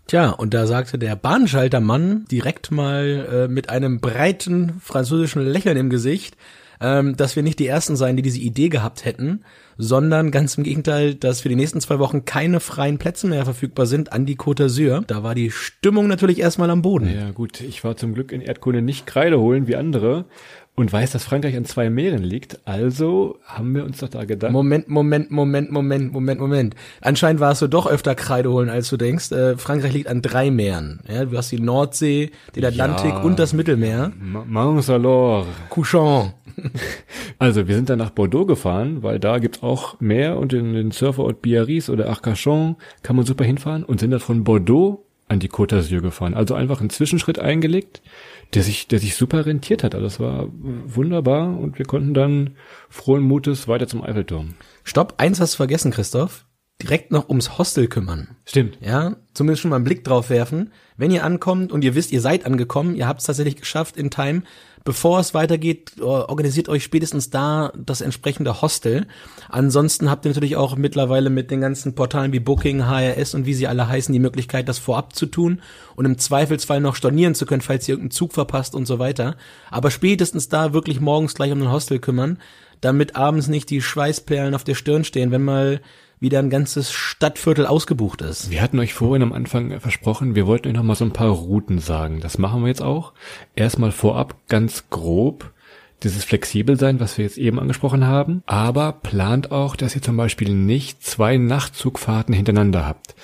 Tja, 0.06 0.30
und 0.30 0.52
da 0.52 0.66
sagte 0.66 0.98
der 0.98 1.16
Bahnschaltermann 1.16 2.26
direkt 2.30 2.70
mal 2.70 3.46
äh, 3.46 3.48
mit 3.48 3.70
einem 3.70 4.00
breiten 4.00 4.80
französischen 4.80 5.42
Lächeln 5.42 5.78
im 5.78 5.88
Gesicht, 5.88 6.36
ähm, 6.80 7.16
dass 7.16 7.36
wir 7.36 7.42
nicht 7.42 7.58
die 7.58 7.66
Ersten 7.66 7.96
seien, 7.96 8.16
die 8.16 8.22
diese 8.22 8.40
Idee 8.40 8.68
gehabt 8.68 9.06
hätten, 9.06 9.44
sondern 9.78 10.30
ganz 10.30 10.56
im 10.56 10.64
Gegenteil, 10.64 11.14
dass 11.14 11.40
für 11.40 11.48
die 11.48 11.56
nächsten 11.56 11.80
zwei 11.80 11.98
Wochen 11.98 12.26
keine 12.26 12.60
freien 12.60 12.98
Plätze 12.98 13.26
mehr 13.26 13.44
verfügbar 13.44 13.86
sind 13.86 14.12
an 14.12 14.26
die 14.26 14.36
Côte 14.36 14.64
d'Azur. 14.64 15.04
Da 15.06 15.22
war 15.22 15.34
die 15.34 15.50
Stimmung 15.50 16.06
natürlich 16.06 16.38
erstmal 16.38 16.68
am 16.68 16.82
Boden. 16.82 17.12
Ja 17.14 17.30
gut, 17.30 17.62
ich 17.62 17.82
war 17.82 17.96
zum 17.96 18.12
Glück 18.12 18.30
in 18.30 18.42
Erdkunde 18.42 18.82
nicht 18.82 19.06
Kreide 19.06 19.40
holen 19.40 19.66
wie 19.66 19.76
andere 19.76 20.26
und 20.76 20.92
weiß, 20.92 21.12
dass 21.12 21.24
Frankreich 21.24 21.56
an 21.56 21.64
zwei 21.64 21.88
Meeren 21.88 22.22
liegt. 22.22 22.58
Also 22.66 23.38
haben 23.44 23.74
wir 23.74 23.84
uns 23.84 23.98
doch 23.98 24.08
da 24.08 24.24
gedacht. 24.24 24.52
Moment, 24.52 24.88
Moment, 24.88 25.30
Moment, 25.30 25.70
Moment, 25.70 26.12
Moment, 26.12 26.40
Moment. 26.40 26.74
Anscheinend 27.00 27.40
warst 27.40 27.62
du 27.62 27.68
doch 27.68 27.86
öfter 27.86 28.14
Kreide 28.14 28.50
holen, 28.50 28.68
als 28.68 28.88
du 28.90 28.96
denkst. 28.96 29.30
Äh, 29.30 29.56
Frankreich 29.56 29.92
liegt 29.92 30.08
an 30.08 30.20
drei 30.20 30.50
Meeren. 30.50 31.00
Ja, 31.08 31.24
du 31.24 31.36
hast 31.36 31.52
die 31.52 31.60
Nordsee, 31.60 32.32
den 32.56 32.64
Atlantik 32.64 33.10
ja. 33.10 33.22
und 33.22 33.38
das 33.38 33.52
Mittelmeer. 33.52 34.12
Mans 34.18 34.90
alors. 34.90 35.46
Couchon. 35.70 36.32
Also 37.40 37.66
wir 37.66 37.74
sind 37.74 37.90
dann 37.90 37.98
nach 37.98 38.10
Bordeaux 38.10 38.46
gefahren, 38.46 39.02
weil 39.02 39.18
da 39.18 39.38
gibt's 39.38 39.62
auch 39.62 40.00
Meer 40.00 40.38
und 40.38 40.52
in 40.52 40.72
den 40.72 40.92
Surferort 40.92 41.42
Biarritz 41.42 41.88
oder 41.88 42.08
Arcachon 42.08 42.76
kann 43.02 43.16
man 43.16 43.26
super 43.26 43.44
hinfahren 43.44 43.82
und 43.82 43.98
sind 43.98 44.12
dann 44.12 44.20
von 44.20 44.44
Bordeaux 44.44 45.04
an 45.26 45.40
die 45.40 45.48
Côte 45.48 45.74
d'Azur 45.76 46.00
gefahren. 46.00 46.34
Also 46.34 46.54
einfach 46.54 46.80
einen 46.80 46.90
Zwischenschritt 46.90 47.38
eingelegt 47.38 48.02
der 48.54 48.62
sich, 48.62 48.88
der 48.88 48.98
sich 48.98 49.16
super 49.16 49.46
rentiert 49.46 49.82
hat. 49.82 49.94
Also 49.94 50.06
das 50.06 50.20
war 50.20 50.48
wunderbar 50.50 51.58
und 51.58 51.78
wir 51.78 51.86
konnten 51.86 52.14
dann 52.14 52.56
frohen 52.88 53.22
Mutes 53.22 53.68
weiter 53.68 53.86
zum 53.86 54.02
Eiffelturm. 54.02 54.54
Stopp, 54.84 55.14
eins 55.18 55.40
hast 55.40 55.54
du 55.54 55.56
vergessen, 55.58 55.90
Christoph. 55.90 56.46
Direkt 56.82 57.12
noch 57.12 57.28
ums 57.28 57.56
Hostel 57.56 57.86
kümmern. 57.86 58.36
Stimmt. 58.44 58.78
Ja, 58.80 59.16
zumindest 59.32 59.62
schon 59.62 59.70
mal 59.70 59.76
einen 59.76 59.84
Blick 59.84 60.02
drauf 60.02 60.28
werfen. 60.28 60.72
Wenn 60.96 61.12
ihr 61.12 61.24
ankommt 61.24 61.70
und 61.70 61.84
ihr 61.84 61.94
wisst, 61.94 62.10
ihr 62.10 62.20
seid 62.20 62.44
angekommen, 62.46 62.96
ihr 62.96 63.06
habt 63.06 63.20
es 63.20 63.26
tatsächlich 63.26 63.56
geschafft 63.56 63.96
in 63.96 64.10
Time, 64.10 64.42
bevor 64.84 65.18
es 65.18 65.32
weitergeht, 65.32 66.00
organisiert 66.00 66.68
euch 66.68 66.84
spätestens 66.84 67.30
da 67.30 67.72
das 67.74 68.02
entsprechende 68.02 68.60
Hostel. 68.60 69.06
Ansonsten 69.48 70.10
habt 70.10 70.26
ihr 70.26 70.30
natürlich 70.30 70.56
auch 70.56 70.76
mittlerweile 70.76 71.30
mit 71.30 71.50
den 71.50 71.62
ganzen 71.62 71.94
Portalen 71.94 72.32
wie 72.32 72.40
Booking, 72.40 72.86
HRS 72.86 73.34
und 73.34 73.46
wie 73.46 73.54
sie 73.54 73.66
alle 73.66 73.88
heißen, 73.88 74.12
die 74.12 74.18
Möglichkeit, 74.18 74.68
das 74.68 74.78
vorab 74.78 75.16
zu 75.16 75.26
tun 75.26 75.62
und 75.96 76.04
im 76.04 76.18
Zweifelsfall 76.18 76.80
noch 76.80 76.96
stornieren 76.96 77.34
zu 77.34 77.46
können, 77.46 77.62
falls 77.62 77.88
ihr 77.88 77.94
irgendeinen 77.94 78.10
Zug 78.10 78.34
verpasst 78.34 78.74
und 78.74 78.86
so 78.86 78.98
weiter. 78.98 79.36
Aber 79.70 79.90
spätestens 79.90 80.48
da 80.48 80.74
wirklich 80.74 81.00
morgens 81.00 81.34
gleich 81.34 81.52
um 81.52 81.62
ein 81.62 81.72
Hostel 81.72 81.98
kümmern, 81.98 82.38
damit 82.82 83.16
abends 83.16 83.48
nicht 83.48 83.70
die 83.70 83.80
Schweißperlen 83.80 84.54
auf 84.54 84.64
der 84.64 84.74
Stirn 84.74 85.04
stehen, 85.04 85.30
wenn 85.30 85.42
mal 85.42 85.80
wieder 86.20 86.38
ein 86.38 86.50
ganzes 86.50 86.92
Stadtviertel 86.92 87.66
ausgebucht 87.66 88.22
ist. 88.22 88.50
Wir 88.50 88.62
hatten 88.62 88.78
euch 88.78 88.94
vorhin 88.94 89.22
am 89.22 89.32
Anfang 89.32 89.78
versprochen, 89.80 90.34
wir 90.34 90.46
wollten 90.46 90.68
euch 90.68 90.74
noch 90.74 90.82
mal 90.82 90.94
so 90.94 91.04
ein 91.04 91.12
paar 91.12 91.30
Routen 91.30 91.78
sagen. 91.78 92.20
Das 92.20 92.38
machen 92.38 92.62
wir 92.62 92.68
jetzt 92.68 92.82
auch. 92.82 93.12
Erstmal 93.56 93.92
vorab 93.92 94.36
ganz 94.48 94.90
grob 94.90 95.52
dieses 96.02 96.24
flexibel 96.24 96.78
sein, 96.78 97.00
was 97.00 97.16
wir 97.16 97.24
jetzt 97.24 97.38
eben 97.38 97.58
angesprochen 97.58 98.06
haben, 98.06 98.42
aber 98.46 98.92
plant 98.92 99.50
auch, 99.50 99.74
dass 99.74 99.94
ihr 99.94 100.02
zum 100.02 100.16
Beispiel 100.16 100.52
nicht 100.52 101.02
zwei 101.02 101.38
Nachtzugfahrten 101.38 102.34
hintereinander 102.34 102.86
habt 102.86 103.14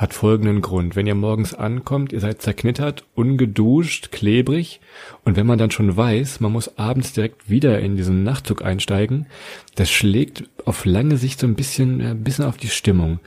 hat 0.00 0.14
folgenden 0.14 0.62
Grund. 0.62 0.96
Wenn 0.96 1.06
ihr 1.06 1.14
morgens 1.14 1.52
ankommt, 1.52 2.14
ihr 2.14 2.20
seid 2.20 2.40
zerknittert, 2.40 3.04
ungeduscht, 3.14 4.10
klebrig 4.10 4.80
und 5.26 5.36
wenn 5.36 5.46
man 5.46 5.58
dann 5.58 5.70
schon 5.70 5.94
weiß, 5.94 6.40
man 6.40 6.52
muss 6.52 6.78
abends 6.78 7.12
direkt 7.12 7.50
wieder 7.50 7.78
in 7.80 7.96
diesen 7.96 8.22
Nachtzug 8.22 8.64
einsteigen, 8.64 9.26
das 9.74 9.90
schlägt 9.90 10.48
auf 10.64 10.86
lange 10.86 11.18
Sicht 11.18 11.38
so 11.38 11.46
ein 11.46 11.54
bisschen, 11.54 12.00
ein 12.00 12.24
bisschen 12.24 12.46
auf 12.46 12.56
die 12.56 12.68
Stimmung. 12.68 13.20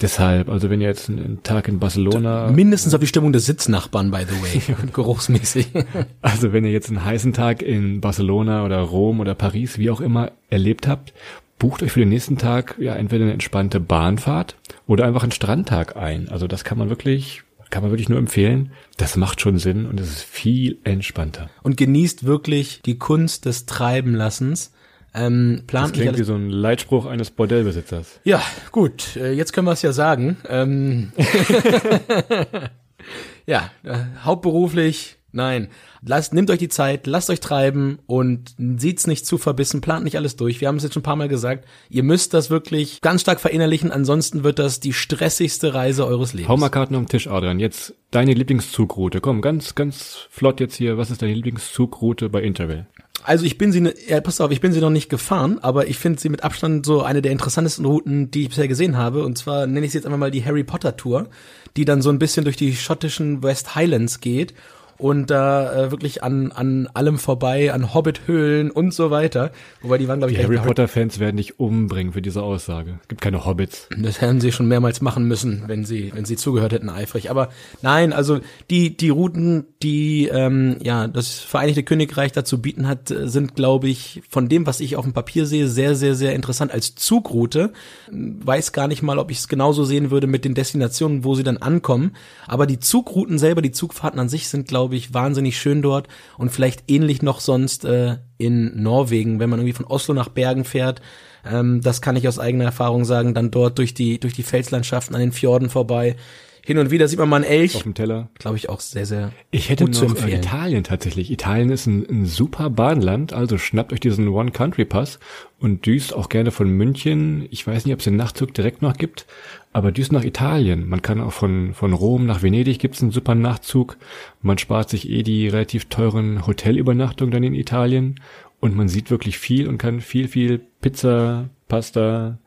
Deshalb, 0.00 0.48
also 0.48 0.70
wenn 0.70 0.80
ihr 0.80 0.86
jetzt 0.86 1.08
einen 1.08 1.42
Tag 1.42 1.66
in 1.66 1.80
Barcelona... 1.80 2.52
Mindestens 2.52 2.94
auf 2.94 3.00
die 3.00 3.08
Stimmung 3.08 3.32
des 3.32 3.46
Sitznachbarn, 3.46 4.12
by 4.12 4.22
the 4.22 4.40
way, 4.40 4.76
geruchsmäßig. 4.92 5.70
Also 6.22 6.52
wenn 6.52 6.64
ihr 6.64 6.70
jetzt 6.70 6.90
einen 6.90 7.04
heißen 7.04 7.32
Tag 7.32 7.60
in 7.60 8.00
Barcelona 8.00 8.64
oder 8.64 8.78
Rom 8.80 9.18
oder 9.18 9.34
Paris, 9.34 9.78
wie 9.78 9.90
auch 9.90 10.00
immer, 10.00 10.30
erlebt 10.48 10.86
habt, 10.86 11.12
bucht 11.60 11.84
euch 11.84 11.92
für 11.92 12.00
den 12.00 12.08
nächsten 12.08 12.38
Tag 12.38 12.74
ja 12.80 12.96
entweder 12.96 13.24
eine 13.24 13.34
entspannte 13.34 13.78
Bahnfahrt 13.78 14.56
oder 14.88 15.04
einfach 15.04 15.22
einen 15.22 15.30
Strandtag 15.30 15.96
ein. 15.96 16.28
Also 16.28 16.48
das 16.48 16.64
kann 16.64 16.78
man 16.78 16.88
wirklich 16.88 17.44
kann 17.70 17.84
man 17.84 17.92
wirklich 17.92 18.08
nur 18.08 18.18
empfehlen. 18.18 18.72
Das 18.96 19.16
macht 19.16 19.40
schon 19.40 19.58
Sinn 19.58 19.86
und 19.86 20.00
es 20.00 20.08
ist 20.08 20.22
viel 20.24 20.78
entspannter. 20.82 21.50
Und 21.62 21.76
genießt 21.76 22.24
wirklich 22.24 22.80
die 22.84 22.98
Kunst 22.98 23.44
des 23.44 23.66
Treibenlassens. 23.66 24.72
Ähm, 25.14 25.62
plant 25.68 25.90
das 25.90 25.92
klingt 25.92 26.18
wie 26.18 26.24
so 26.24 26.34
ein 26.34 26.50
Leitspruch 26.50 27.06
eines 27.06 27.30
Bordellbesitzers. 27.30 28.20
Ja, 28.24 28.42
gut, 28.72 29.16
äh, 29.16 29.32
jetzt 29.32 29.52
können 29.52 29.68
wir 29.68 29.72
es 29.72 29.82
ja 29.82 29.92
sagen. 29.92 30.38
Ähm 30.48 31.12
ja, 33.46 33.70
äh, 33.84 33.98
hauptberuflich 34.24 35.19
Nein, 35.32 35.68
lasst, 36.04 36.34
nehmt 36.34 36.50
euch 36.50 36.58
die 36.58 36.68
Zeit, 36.68 37.06
lasst 37.06 37.30
euch 37.30 37.40
treiben 37.40 37.98
und 38.06 38.54
sieht's 38.58 39.06
nicht 39.06 39.26
zu 39.26 39.38
verbissen, 39.38 39.80
plant 39.80 40.04
nicht 40.04 40.16
alles 40.16 40.36
durch. 40.36 40.60
Wir 40.60 40.68
haben 40.68 40.76
es 40.76 40.82
jetzt 40.82 40.94
schon 40.94 41.00
ein 41.00 41.04
paar 41.04 41.16
Mal 41.16 41.28
gesagt. 41.28 41.66
Ihr 41.88 42.02
müsst 42.02 42.34
das 42.34 42.50
wirklich 42.50 43.00
ganz 43.00 43.20
stark 43.20 43.40
verinnerlichen, 43.40 43.92
ansonsten 43.92 44.42
wird 44.42 44.58
das 44.58 44.80
die 44.80 44.92
stressigste 44.92 45.74
Reise 45.74 46.06
eures 46.06 46.32
Lebens. 46.32 46.48
Hau 46.48 46.56
mal 46.56 46.68
Karten 46.68 46.94
auf 46.96 47.02
den 47.02 47.08
Tisch, 47.08 47.28
Adrian. 47.28 47.60
Jetzt 47.60 47.94
deine 48.10 48.34
Lieblingszugroute. 48.34 49.20
Komm, 49.20 49.40
ganz, 49.40 49.74
ganz 49.74 50.26
flott 50.30 50.60
jetzt 50.60 50.74
hier. 50.74 50.98
Was 50.98 51.10
ist 51.10 51.22
deine 51.22 51.34
Lieblingszugroute 51.34 52.28
bei 52.28 52.42
Interrail? 52.42 52.86
Also 53.22 53.44
ich 53.44 53.58
bin 53.58 53.70
sie, 53.70 53.82
ne, 53.82 53.94
ja, 54.08 54.20
pass 54.20 54.40
auf, 54.40 54.50
ich 54.50 54.62
bin 54.62 54.72
sie 54.72 54.80
noch 54.80 54.90
nicht 54.90 55.10
gefahren, 55.10 55.58
aber 55.60 55.88
ich 55.88 55.98
finde 55.98 56.18
sie 56.18 56.30
mit 56.30 56.42
Abstand 56.42 56.86
so 56.86 57.02
eine 57.02 57.20
der 57.20 57.32
interessantesten 57.32 57.84
Routen, 57.84 58.30
die 58.30 58.42
ich 58.42 58.48
bisher 58.48 58.66
gesehen 58.66 58.96
habe. 58.96 59.24
Und 59.24 59.36
zwar 59.36 59.66
nenne 59.66 59.84
ich 59.84 59.92
sie 59.92 59.98
jetzt 59.98 60.06
einfach 60.06 60.18
mal 60.18 60.30
die 60.30 60.44
Harry 60.44 60.64
Potter 60.64 60.96
Tour, 60.96 61.28
die 61.76 61.84
dann 61.84 62.02
so 62.02 62.10
ein 62.10 62.18
bisschen 62.18 62.44
durch 62.44 62.56
die 62.56 62.74
schottischen 62.74 63.42
West 63.42 63.74
Highlands 63.74 64.20
geht 64.20 64.54
und 65.00 65.30
da 65.30 65.86
äh, 65.86 65.90
wirklich 65.90 66.22
an, 66.22 66.52
an 66.52 66.88
allem 66.94 67.18
vorbei, 67.18 67.72
an 67.72 67.94
Hobbit-Höhlen 67.94 68.70
und 68.70 68.92
so 68.92 69.10
weiter. 69.10 69.50
Wobei 69.82 69.98
die 69.98 70.08
waren, 70.08 70.18
glaube 70.18 70.32
ich, 70.32 70.38
Die 70.38 70.44
Harry 70.44 70.58
Potter-Fans 70.58 71.18
werden 71.18 71.36
dich 71.36 71.58
umbringen 71.58 72.12
für 72.12 72.22
diese 72.22 72.42
Aussage. 72.42 72.98
Es 73.02 73.08
gibt 73.08 73.20
keine 73.20 73.44
Hobbits. 73.44 73.88
Das 73.96 74.20
hätten 74.20 74.40
sie 74.40 74.52
schon 74.52 74.68
mehrmals 74.68 75.00
machen 75.00 75.26
müssen, 75.26 75.64
wenn 75.66 75.84
sie, 75.84 76.12
wenn 76.14 76.24
sie 76.24 76.36
zugehört 76.36 76.72
hätten 76.72 76.88
eifrig. 76.88 77.30
Aber 77.30 77.48
nein, 77.82 78.12
also 78.12 78.40
die, 78.68 78.96
die 78.96 79.08
Routen, 79.08 79.64
die 79.82 80.28
ähm, 80.28 80.76
ja 80.82 81.08
das 81.08 81.38
Vereinigte 81.40 81.82
Königreich 81.82 82.32
dazu 82.32 82.60
bieten 82.60 82.86
hat, 82.86 83.10
äh, 83.10 83.28
sind, 83.28 83.54
glaube 83.54 83.88
ich, 83.88 84.22
von 84.28 84.48
dem, 84.48 84.66
was 84.66 84.80
ich 84.80 84.96
auf 84.96 85.04
dem 85.04 85.12
Papier 85.14 85.46
sehe, 85.46 85.68
sehr, 85.68 85.94
sehr, 85.94 86.14
sehr 86.14 86.34
interessant 86.34 86.72
als 86.72 86.94
Zugroute. 86.94 87.72
Weiß 88.10 88.72
gar 88.72 88.88
nicht 88.88 89.02
mal, 89.02 89.18
ob 89.18 89.30
ich 89.30 89.38
es 89.38 89.48
genauso 89.48 89.84
sehen 89.84 90.10
würde 90.10 90.26
mit 90.26 90.44
den 90.44 90.54
Destinationen, 90.54 91.24
wo 91.24 91.34
sie 91.34 91.42
dann 91.42 91.56
ankommen. 91.56 92.12
Aber 92.46 92.66
die 92.66 92.78
Zugrouten 92.78 93.38
selber, 93.38 93.62
die 93.62 93.72
Zugfahrten 93.72 94.20
an 94.20 94.28
sich 94.28 94.48
sind, 94.48 94.68
glaube 94.68 94.89
ich, 94.96 95.14
wahnsinnig 95.14 95.58
schön 95.58 95.82
dort 95.82 96.08
und 96.38 96.50
vielleicht 96.50 96.90
ähnlich 96.90 97.22
noch 97.22 97.40
sonst 97.40 97.84
äh, 97.84 98.18
in 98.38 98.82
Norwegen, 98.82 99.40
wenn 99.40 99.50
man 99.50 99.60
irgendwie 99.60 99.74
von 99.74 99.86
Oslo 99.86 100.14
nach 100.14 100.28
Bergen 100.28 100.64
fährt. 100.64 101.00
Ähm, 101.44 101.80
das 101.82 102.00
kann 102.00 102.16
ich 102.16 102.28
aus 102.28 102.38
eigener 102.38 102.64
Erfahrung 102.64 103.04
sagen, 103.04 103.34
dann 103.34 103.50
dort 103.50 103.78
durch 103.78 103.94
die, 103.94 104.20
durch 104.20 104.34
die 104.34 104.42
Felslandschaften 104.42 105.14
an 105.14 105.20
den 105.20 105.32
Fjorden 105.32 105.70
vorbei. 105.70 106.16
Hin 106.64 106.78
und 106.78 106.90
wieder 106.90 107.08
sieht 107.08 107.18
man 107.18 107.28
mal 107.28 107.36
einen 107.36 107.44
Auf 107.44 107.50
Elch. 107.50 107.82
dem 107.82 107.94
Teller. 107.94 108.28
Glaube 108.38 108.56
ich 108.56 108.68
auch 108.68 108.80
sehr, 108.80 109.06
sehr 109.06 109.32
Ich 109.50 109.68
hätte 109.70 109.84
gut 109.84 109.94
zu 109.94 110.04
noch 110.04 110.14
äh, 110.14 110.18
empfehlen. 110.18 110.42
Italien 110.42 110.84
tatsächlich. 110.84 111.30
Italien 111.30 111.70
ist 111.70 111.86
ein, 111.86 112.06
ein 112.08 112.26
super 112.26 112.70
Bahnland, 112.70 113.32
also 113.32 113.58
schnappt 113.58 113.92
euch 113.92 114.00
diesen 114.00 114.28
One-Country-Pass 114.28 115.18
und 115.58 115.86
düst 115.86 116.14
auch 116.14 116.28
gerne 116.28 116.50
von 116.50 116.68
München. 116.70 117.46
Ich 117.50 117.66
weiß 117.66 117.84
nicht, 117.84 117.94
ob 117.94 118.00
es 118.00 118.04
den 118.04 118.16
Nachtzug 118.16 118.54
direkt 118.54 118.82
noch 118.82 118.96
gibt, 118.96 119.26
aber 119.72 119.92
düst 119.92 120.12
nach 120.12 120.24
Italien. 120.24 120.88
Man 120.88 121.02
kann 121.02 121.20
auch 121.20 121.32
von, 121.32 121.74
von 121.74 121.92
Rom 121.92 122.26
nach 122.26 122.42
Venedig 122.42 122.78
gibt's 122.78 123.02
einen 123.02 123.10
super 123.10 123.34
Nachtzug. 123.34 123.96
Man 124.42 124.58
spart 124.58 124.90
sich 124.90 125.08
eh 125.08 125.22
die 125.22 125.48
relativ 125.48 125.86
teuren 125.86 126.46
Hotelübernachtungen 126.46 127.32
dann 127.32 127.44
in 127.44 127.54
Italien 127.54 128.20
und 128.60 128.76
man 128.76 128.88
sieht 128.88 129.10
wirklich 129.10 129.38
viel 129.38 129.68
und 129.68 129.78
kann 129.78 130.00
viel, 130.00 130.28
viel 130.28 130.60
Pizza, 130.80 131.48
Pasta, 131.68 132.38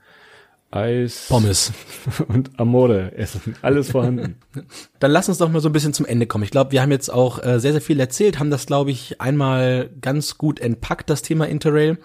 Eis 0.74 1.28
Pommes. 1.30 1.72
und 2.28 2.60
Amore 2.60 3.16
essen. 3.16 3.56
Alles 3.62 3.92
vorhanden. 3.92 4.38
Dann 5.00 5.12
lass 5.12 5.30
uns 5.30 5.38
doch 5.38 5.50
mal 5.50 5.62
so 5.62 5.70
ein 5.70 5.74
bisschen 5.74 5.94
zum 5.94 6.06
Ende 6.06 6.26
kommen. 6.26 6.44
Ich 6.44 6.52
glaube, 6.52 6.72
wir 6.72 6.82
haben 6.82 6.92
jetzt 6.92 7.14
auch 7.14 7.44
äh, 7.44 7.60
sehr, 7.60 7.74
sehr 7.74 7.82
viel 7.82 8.00
erzählt, 8.00 8.40
haben 8.40 8.50
das, 8.50 8.66
glaube 8.66 8.92
ich, 8.92 9.22
einmal 9.22 9.92
ganz 10.02 10.38
gut 10.38 10.60
entpackt, 10.60 11.10
das 11.10 11.22
Thema 11.22 11.48
Interrail, 11.48 12.00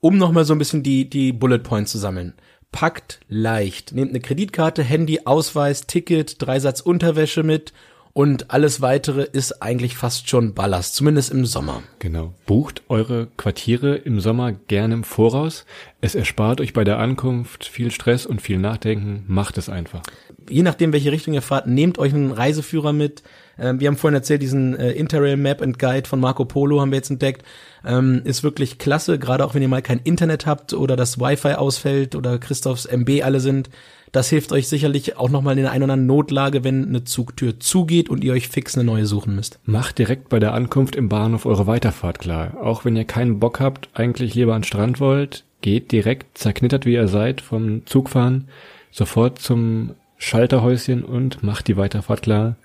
um 0.00 0.18
noch 0.18 0.32
mal 0.32 0.44
so 0.44 0.54
ein 0.54 0.58
bisschen 0.58 0.82
die, 0.82 1.08
die 1.08 1.32
Bullet 1.32 1.60
Points 1.60 1.92
zu 1.92 1.98
sammeln. 1.98 2.34
Packt 2.70 3.20
leicht. 3.28 3.92
Nehmt 3.92 4.10
eine 4.10 4.20
Kreditkarte, 4.20 4.82
Handy, 4.82 5.20
Ausweis, 5.24 5.86
Ticket, 5.86 6.40
Dreisatz 6.40 6.80
Unterwäsche 6.80 7.42
mit 7.42 7.72
und 8.14 8.50
alles 8.50 8.82
weitere 8.82 9.22
ist 9.22 9.62
eigentlich 9.62 9.96
fast 9.96 10.28
schon 10.28 10.52
Ballast, 10.52 10.94
zumindest 10.94 11.30
im 11.30 11.46
Sommer. 11.46 11.82
Genau. 11.98 12.34
Bucht 12.44 12.82
eure 12.88 13.28
Quartiere 13.38 13.96
im 13.96 14.20
Sommer 14.20 14.52
gerne 14.52 14.94
im 14.94 15.04
Voraus. 15.04 15.64
Es 16.02 16.14
erspart 16.14 16.60
euch 16.60 16.74
bei 16.74 16.84
der 16.84 16.98
Ankunft 16.98 17.64
viel 17.64 17.90
Stress 17.90 18.26
und 18.26 18.42
viel 18.42 18.58
Nachdenken. 18.58 19.24
Macht 19.28 19.56
es 19.56 19.70
einfach. 19.70 20.02
je 20.50 20.62
nachdem, 20.62 20.92
welche 20.92 21.12
Richtung 21.12 21.32
ihr 21.32 21.42
fahrt, 21.42 21.66
nehmt 21.66 21.98
euch 21.98 22.12
einen 22.12 22.32
Reiseführer 22.32 22.92
mit. 22.92 23.22
Ähm, 23.58 23.80
wir 23.80 23.88
haben 23.88 23.96
vorhin 23.96 24.16
erzählt, 24.16 24.42
diesen 24.42 24.76
äh, 24.76 24.92
Interrail 24.92 25.36
Map 25.36 25.62
and 25.62 25.78
Guide 25.78 26.08
von 26.08 26.20
Marco 26.20 26.44
Polo 26.44 26.80
haben 26.80 26.90
wir 26.90 26.98
jetzt 26.98 27.10
entdeckt. 27.10 27.46
Ähm, 27.84 28.22
ist 28.24 28.42
wirklich 28.42 28.78
klasse, 28.78 29.18
gerade 29.18 29.44
auch 29.44 29.54
wenn 29.54 29.62
ihr 29.62 29.68
mal 29.68 29.82
kein 29.82 30.00
Internet 30.00 30.44
habt 30.44 30.74
oder 30.74 30.96
das 30.96 31.18
Wi-Fi 31.18 31.54
ausfällt 31.54 32.14
oder 32.14 32.38
Christophs 32.38 32.84
MB 32.84 33.22
alle 33.22 33.40
sind. 33.40 33.70
Das 34.12 34.28
hilft 34.28 34.52
euch 34.52 34.68
sicherlich 34.68 35.16
auch 35.16 35.30
nochmal 35.30 35.56
in 35.56 35.64
der 35.64 35.72
einen 35.72 35.84
oder 35.84 35.94
anderen 35.94 36.06
Notlage, 36.06 36.64
wenn 36.64 36.86
eine 36.86 37.04
Zugtür 37.04 37.58
zugeht 37.58 38.10
und 38.10 38.22
ihr 38.22 38.34
euch 38.34 38.48
fix 38.48 38.76
eine 38.76 38.84
neue 38.84 39.06
suchen 39.06 39.34
müsst. 39.34 39.58
Macht 39.64 39.98
direkt 39.98 40.28
bei 40.28 40.38
der 40.38 40.52
Ankunft 40.52 40.96
im 40.96 41.08
Bahnhof 41.08 41.46
eure 41.46 41.66
Weiterfahrt 41.66 42.18
klar. 42.18 42.58
Auch 42.60 42.84
wenn 42.84 42.94
ihr 42.94 43.06
keinen 43.06 43.40
Bock 43.40 43.58
habt, 43.58 43.88
eigentlich 43.94 44.34
lieber 44.34 44.54
an 44.54 44.60
den 44.60 44.66
Strand 44.66 45.00
wollt, 45.00 45.44
geht 45.62 45.92
direkt, 45.92 46.36
zerknittert 46.36 46.84
wie 46.84 46.92
ihr 46.92 47.08
seid, 47.08 47.40
vom 47.40 47.86
Zugfahren 47.86 48.48
sofort 48.90 49.38
zum 49.38 49.94
Schalterhäuschen 50.18 51.02
und 51.02 51.42
macht 51.42 51.66
die 51.66 51.78
Weiterfahrt 51.78 52.22
klar. 52.22 52.56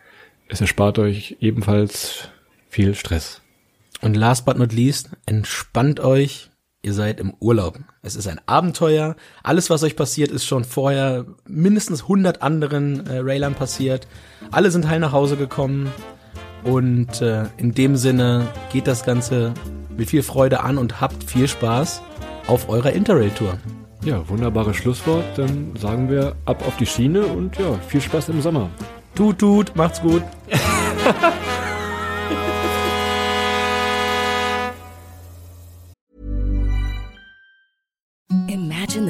Es 0.49 0.59
erspart 0.59 0.99
euch 0.99 1.37
ebenfalls 1.39 2.29
viel 2.69 2.93
Stress. 2.93 3.41
Und 4.01 4.15
last 4.15 4.45
but 4.45 4.57
not 4.57 4.73
least, 4.73 5.09
entspannt 5.25 6.01
euch. 6.01 6.49
Ihr 6.87 6.93
seid 6.93 7.19
im 7.19 7.33
Urlaub. 7.41 7.77
Es 8.01 8.15
ist 8.15 8.29
ein 8.29 8.39
Abenteuer. 8.45 9.17
Alles, 9.43 9.69
was 9.69 9.83
euch 9.83 9.97
passiert, 9.97 10.31
ist 10.31 10.45
schon 10.45 10.63
vorher 10.63 11.25
mindestens 11.45 12.03
100 12.03 12.41
anderen 12.41 13.05
äh, 13.05 13.19
Railern 13.19 13.55
passiert. 13.55 14.07
Alle 14.51 14.71
sind 14.71 14.87
heil 14.87 15.01
nach 15.01 15.11
Hause 15.11 15.35
gekommen. 15.35 15.91
Und 16.63 17.21
äh, 17.21 17.43
in 17.57 17.73
dem 17.73 17.97
Sinne 17.97 18.47
geht 18.71 18.87
das 18.87 19.03
Ganze 19.03 19.53
mit 19.97 20.11
viel 20.11 20.23
Freude 20.23 20.61
an 20.61 20.77
und 20.77 21.01
habt 21.01 21.25
viel 21.25 21.49
Spaß 21.49 22.01
auf 22.47 22.69
eurer 22.69 22.93
Interrail-Tour. 22.93 23.57
Ja, 24.05 24.29
wunderbares 24.29 24.77
Schlusswort. 24.77 25.25
Dann 25.35 25.73
sagen 25.77 26.09
wir 26.09 26.37
ab 26.45 26.65
auf 26.65 26.77
die 26.77 26.85
Schiene 26.85 27.25
und 27.25 27.57
ja, 27.57 27.73
viel 27.89 27.99
Spaß 27.99 28.29
im 28.29 28.41
Sommer. 28.41 28.69
Tut, 29.13 29.39
tut, 29.39 29.75
macht's 29.75 30.01
gut. 30.01 30.23